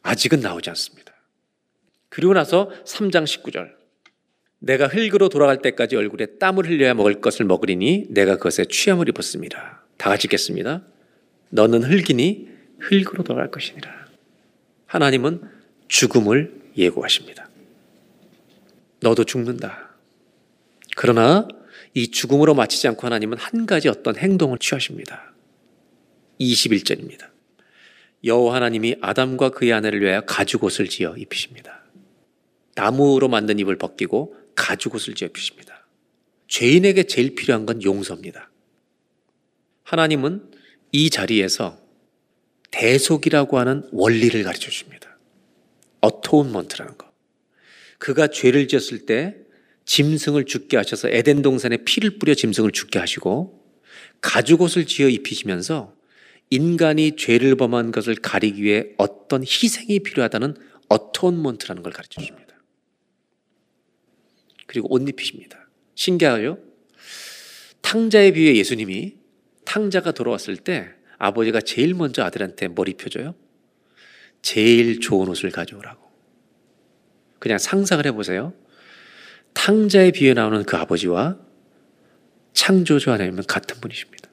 [0.04, 1.14] 아직은 나오지 않습니다.
[2.10, 3.74] 그리고 나서 3장 19절.
[4.60, 9.84] 내가 흙으로 돌아갈 때까지 얼굴에 땀을 흘려야 먹을 것을 먹으리니 내가 그것에 취함을 입었습니다.
[9.98, 10.86] 다 같이 읽겠습니다.
[11.50, 12.50] 너는 흙이니
[12.80, 14.03] 흙으로 돌아갈 것이니라.
[14.94, 15.42] 하나님은
[15.88, 17.50] 죽음을 예고하십니다.
[19.00, 19.90] 너도 죽는다.
[20.96, 21.48] 그러나
[21.96, 25.34] 이 죽음으로 마치지 않고 하나님은 한 가지 어떤 행동을 취하십니다.
[26.40, 27.32] 21절입니다.
[28.24, 31.84] 여호와 하나님이 아담과 그의 아내를 위하여 가죽옷을 지어 입히십니다.
[32.76, 35.88] 나무로 만든 입을 벗기고 가죽옷을 지어 입히십니다.
[36.48, 38.52] 죄인에게 제일 필요한 건 용서입니다.
[39.82, 40.52] 하나님은
[40.92, 41.83] 이 자리에서
[42.74, 45.18] 대속이라고 하는 원리를 가르쳐 줍니다.
[46.02, 47.12] 어토운먼트라는 거.
[48.00, 49.38] 그가 죄를 지었을 때
[49.86, 53.64] 짐승을 죽게 하셔서 에덴 동산에 피를 뿌려 짐승을 죽게 하시고
[54.22, 55.96] 가죽옷을 지어 입히시면서
[56.50, 60.56] 인간이 죄를 범한 것을 가리기 위해 어떤 희생이 필요하다는
[60.90, 62.56] 어토운먼트라는 걸 가르쳐 줍니다.
[64.66, 65.70] 그리고 옷 입히십니다.
[65.96, 66.58] 신기하죠?
[67.82, 69.16] 탕자에 비해 예수님이
[69.66, 70.90] 탕자가 돌아왔을 때
[71.24, 73.34] 아버지가 제일 먼저 아들한테 뭘 입혀줘요?
[74.42, 76.04] 제일 좋은 옷을 가져오라고.
[77.40, 78.54] 그냥 상상을 해보세요.
[79.54, 81.38] 탕자에 비해 나오는 그 아버지와
[82.52, 84.30] 창조주 하나님은 같은 분이십니다.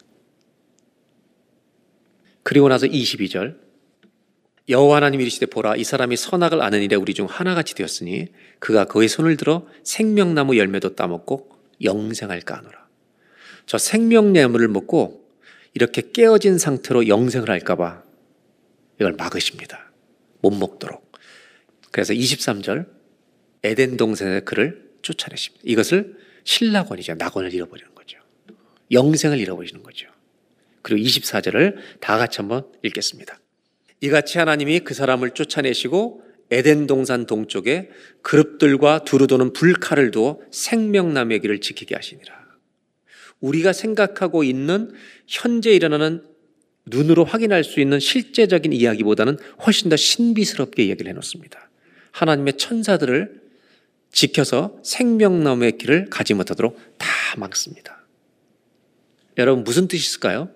[2.43, 3.57] 그리고 나서 22절
[4.69, 8.29] 여호와 하나님 이르시되 보라 이 사람이 선악을 아는 일에 우리 중 하나같이 되었으니
[8.59, 11.51] 그가 그의 손을 들어 생명나무 열매도 따먹고
[11.85, 12.89] 영생할까 하노라.
[13.67, 15.20] 저 생명나무를 먹고
[15.75, 18.03] 이렇게 깨어진 상태로 영생을 할까봐
[19.01, 19.93] 이걸 막으십니다.
[20.41, 21.11] 못 먹도록.
[21.91, 22.87] 그래서 23절
[23.63, 25.63] 에덴 동산에 그를 쫓아내십니다.
[25.65, 27.15] 이것을 신락원이죠.
[27.15, 28.19] 낙원을 잃어버리는 거죠.
[28.93, 30.09] 영생을 잃어버리는 거죠.
[30.83, 33.39] 그리고 24절을 다 같이 한번 읽겠습니다.
[34.01, 37.91] 이같이 하나님이 그 사람을 쫓아내시고 에덴 동산 동쪽에
[38.23, 42.40] 그룹들과 두루 도는 불칼을 두어 생명나무의 길을 지키게 하시니라.
[43.41, 44.93] 우리가 생각하고 있는
[45.27, 46.25] 현재 일어나는
[46.87, 51.71] 눈으로 확인할 수 있는 실제적인 이야기보다는 훨씬 더 신비스럽게 이야기를 해놓습니다.
[52.13, 53.41] 하나님의 천사들을
[54.13, 58.05] 지켜서 생명나무의 길을 가지 못하도록 다 막습니다.
[59.39, 60.51] 여러분 무슨 뜻이 있을까요?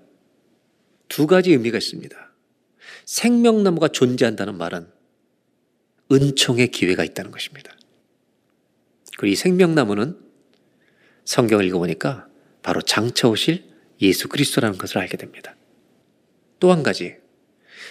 [1.08, 2.32] 두 가지 의미가 있습니다.
[3.04, 4.88] 생명나무가 존재한다는 말은
[6.10, 7.72] 은총의 기회가 있다는 것입니다.
[9.16, 10.18] 그리고 이 생명나무는
[11.24, 12.28] 성경을 읽어보니까
[12.64, 13.62] 바로 장차 오실
[14.00, 15.54] 예수 그리스도라는 것을 알게 됩니다.
[16.58, 17.16] 또 한 가지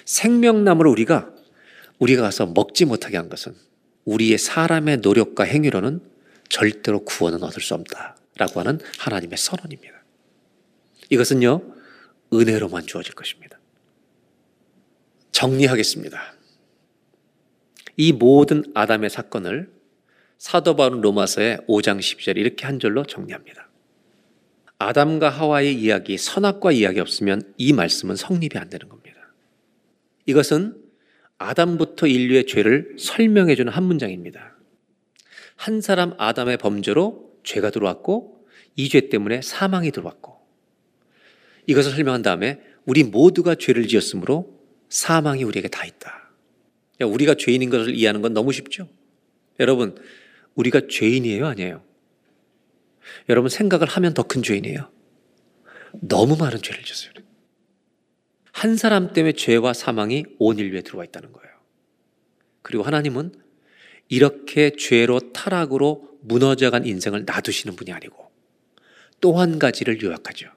[0.03, 1.31] 생명나무를 우리가
[1.99, 3.55] 우리가 가서 먹지 못하게 한 것은
[4.05, 6.01] 우리의 사람의 노력과 행위로는
[6.49, 10.03] 절대로 구원은 얻을 수 없다라고 하는 하나님의 선언입니다.
[11.09, 11.61] 이것은요
[12.33, 13.59] 은혜로만 주어질 것입니다.
[15.31, 16.33] 정리하겠습니다.
[17.97, 19.71] 이 모든 아담의 사건을
[20.39, 23.69] 사도 바울은 로마서의 5장 12절 이렇게 한 절로 정리합니다.
[24.87, 29.33] 아담과 하와의 이야기, 선악과 이야기 없으면 이 말씀은 성립이 안 되는 겁니다.
[30.25, 30.77] 이것은
[31.37, 34.57] 아담부터 인류의 죄를 설명해 주는 한 문장입니다.
[35.55, 40.35] 한 사람 아담의 범죄로 죄가 들어왔고 이 죄 때문에 사망이 들어왔고
[41.67, 44.59] 이것을 설명한 다음에 우리 모두가 죄를 지었으므로
[44.89, 46.29] 사망이 우리에게 다 있다.
[46.99, 48.89] 우리가 죄인인 것을 이해하는 건 너무 쉽죠?
[49.59, 49.95] 여러분,
[50.55, 51.45] 우리가 죄인이에요?
[51.47, 51.83] 아니에요?
[53.29, 54.89] 여러분, 생각을 하면 더 큰 죄인이에요.
[56.01, 57.13] 너무 많은 죄를 지었어요.
[58.51, 61.53] 한 사람 때문에 죄와 사망이 온 인류에 들어와 있다는 거예요.
[62.61, 63.33] 그리고 하나님은
[64.09, 68.31] 이렇게 죄로 타락으로 무너져간 인생을 놔두시는 분이 아니고
[69.21, 70.49] 또 한 가지를 요약하죠.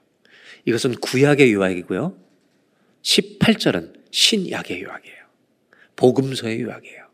[0.65, 2.17] 이것은 구약의 요약이고요.
[3.01, 5.17] 18절은 신약의 요약이에요.
[5.95, 7.07] 복음서의 요약이에요.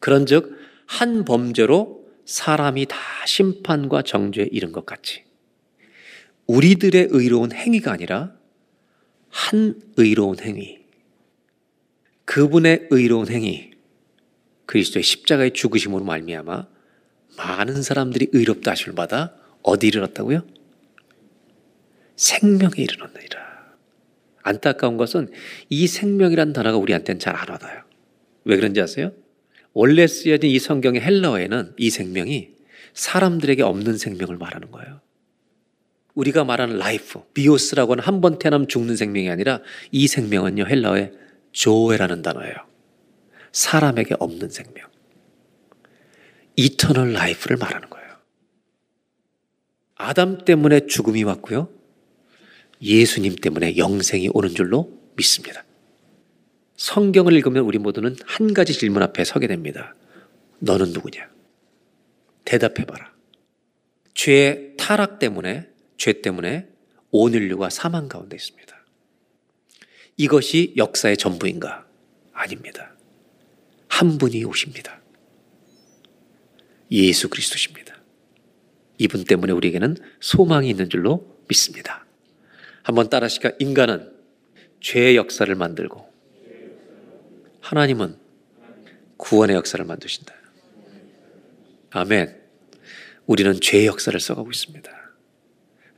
[0.00, 2.96] 그런즉 한 범죄로 사람이 다
[3.26, 5.24] 심판과 정죄에 이른 것 같이
[6.46, 8.34] 우리들의 의로운 행위가 아니라
[9.28, 10.80] 한 의로운 행위,
[12.24, 13.70] 그분의 의로운 행위,
[14.66, 16.66] 그리스도의 십자가의 죽으심으로 말미암아
[17.36, 20.46] 많은 사람들이 의롭다 하심을 받아 어디 이르렀다고요?
[22.16, 23.42] 생명에 이르렀느니라.
[24.42, 25.30] 안타까운 것은
[25.68, 27.82] 이 생명이란 단어가 우리한테는 잘 안 와닿아요.
[28.44, 29.12] 왜 그런지 아세요?
[29.74, 32.50] 원래 쓰여진 이 성경의 헬라어에는 이 생명이
[32.94, 35.00] 사람들에게 없는 생명을 말하는 거예요.
[36.14, 39.60] 우리가 말하는 life, 비오스라고 하는 한 번 태어나면 죽는 생명이 아니라
[39.90, 41.12] 이 생명은요, 헬라어의
[41.52, 42.54] 조에라는 단어예요.
[43.52, 44.88] 사람에게 없는 생명.
[46.56, 48.08] eternal life를 말하는 거예요.
[49.94, 51.70] 아담 때문에 죽음이 왔고요.
[52.82, 55.64] 예수님 때문에 영생이 오는 줄로 믿습니다.
[56.82, 59.94] 성경을 읽으면 우리 모두는 한 가지 질문 앞에 서게 됩니다.
[60.58, 61.30] 너는 누구냐?
[62.44, 63.12] 대답해봐라.
[64.14, 66.66] 죄의 타락 때문에, 죄 때문에
[67.12, 68.76] 온 인류가 사망 가운데 있습니다.
[70.16, 71.86] 이것이 역사의 전부인가?
[72.32, 72.96] 아닙니다.
[73.86, 75.00] 한 분이 오십니다.
[76.90, 77.94] 예수 그리스도십니다.
[78.98, 82.04] 이분 때문에 우리에게는 소망이 있는 줄로 믿습니다.
[82.82, 84.12] 한번 따라하시까 인간은
[84.80, 86.11] 죄의 역사를 만들고
[87.62, 88.18] 하나님은
[89.16, 90.34] 구원의 역사를 만드신다.
[91.90, 92.40] 아멘.
[93.26, 94.90] 우리는 죄의 역사를 써가고 있습니다.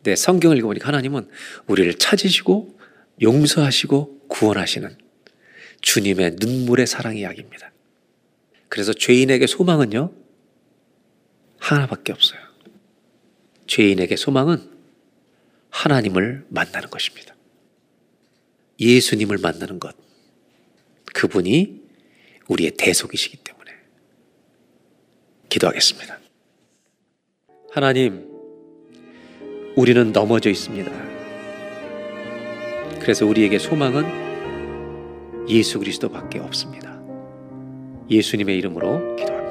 [0.03, 1.29] 네, 성경을 읽어보니까 하나님은
[1.67, 2.79] 우리를 찾으시고
[3.23, 4.97] 용서하시고 구원하시는
[5.81, 7.73] 주님의 눈물의 사랑 이야기입니다.
[8.69, 10.13] 그래서 죄인에게 소망은요,
[11.59, 12.41] 하나밖에 없어요.
[13.67, 14.71] 죄인에게 소망은
[15.71, 17.35] 하나님을 만나는 것입니다.
[18.79, 19.97] 예수님을 만나는 것.
[21.15, 21.83] 그분이
[22.49, 23.73] 우리의 대속이시기 때문에.
[25.49, 26.19] 기도하겠습니다.
[27.71, 28.29] 하나님,
[29.77, 30.93] 우리는 넘어져 있습니다.
[33.01, 37.01] 그래서 우리에게 소망은 예수 그리스도밖에 없습니다.
[38.11, 39.44] 예수님의 이름으로 기도합니다.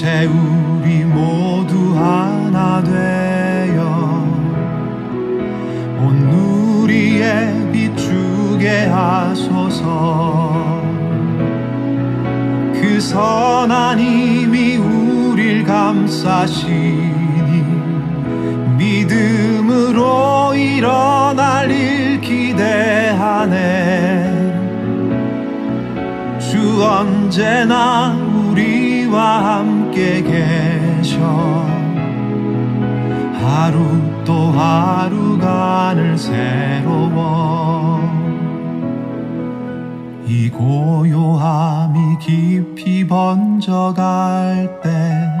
[0.00, 3.84] 빛에 우리 모두 하나 되어
[5.98, 10.80] 온 누리에 비추게 하소서.
[12.72, 16.70] 그 선한 힘이 우릴 감싸시니
[18.78, 23.60] 믿음으로 일어날 일 기대하네.
[26.38, 28.19] 주 언제나
[40.60, 45.40] 고요함이 깊이 번져갈 때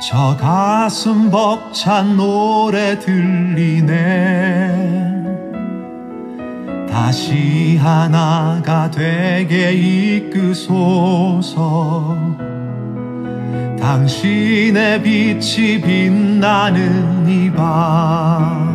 [0.00, 3.92] 저 가슴 벅찬 노래 들리네.
[6.90, 9.72] 다시 하나가 되게
[10.32, 11.36] 이끄소서.
[13.78, 18.69] 당신의 빛이 빛나는 이밤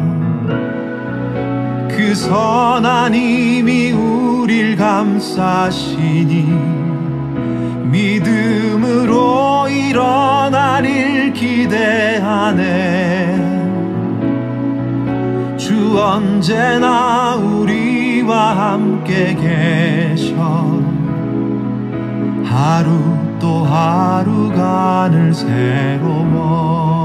[2.06, 6.44] 그 선한 힘이 우릴 감싸시니
[7.86, 12.64] 믿음으로 일어날 일 기대하네.
[15.58, 20.36] 주 언제나 우리와 함께 계셔.
[22.44, 22.92] 하루
[23.40, 27.05] 또 하루가 늘 새로워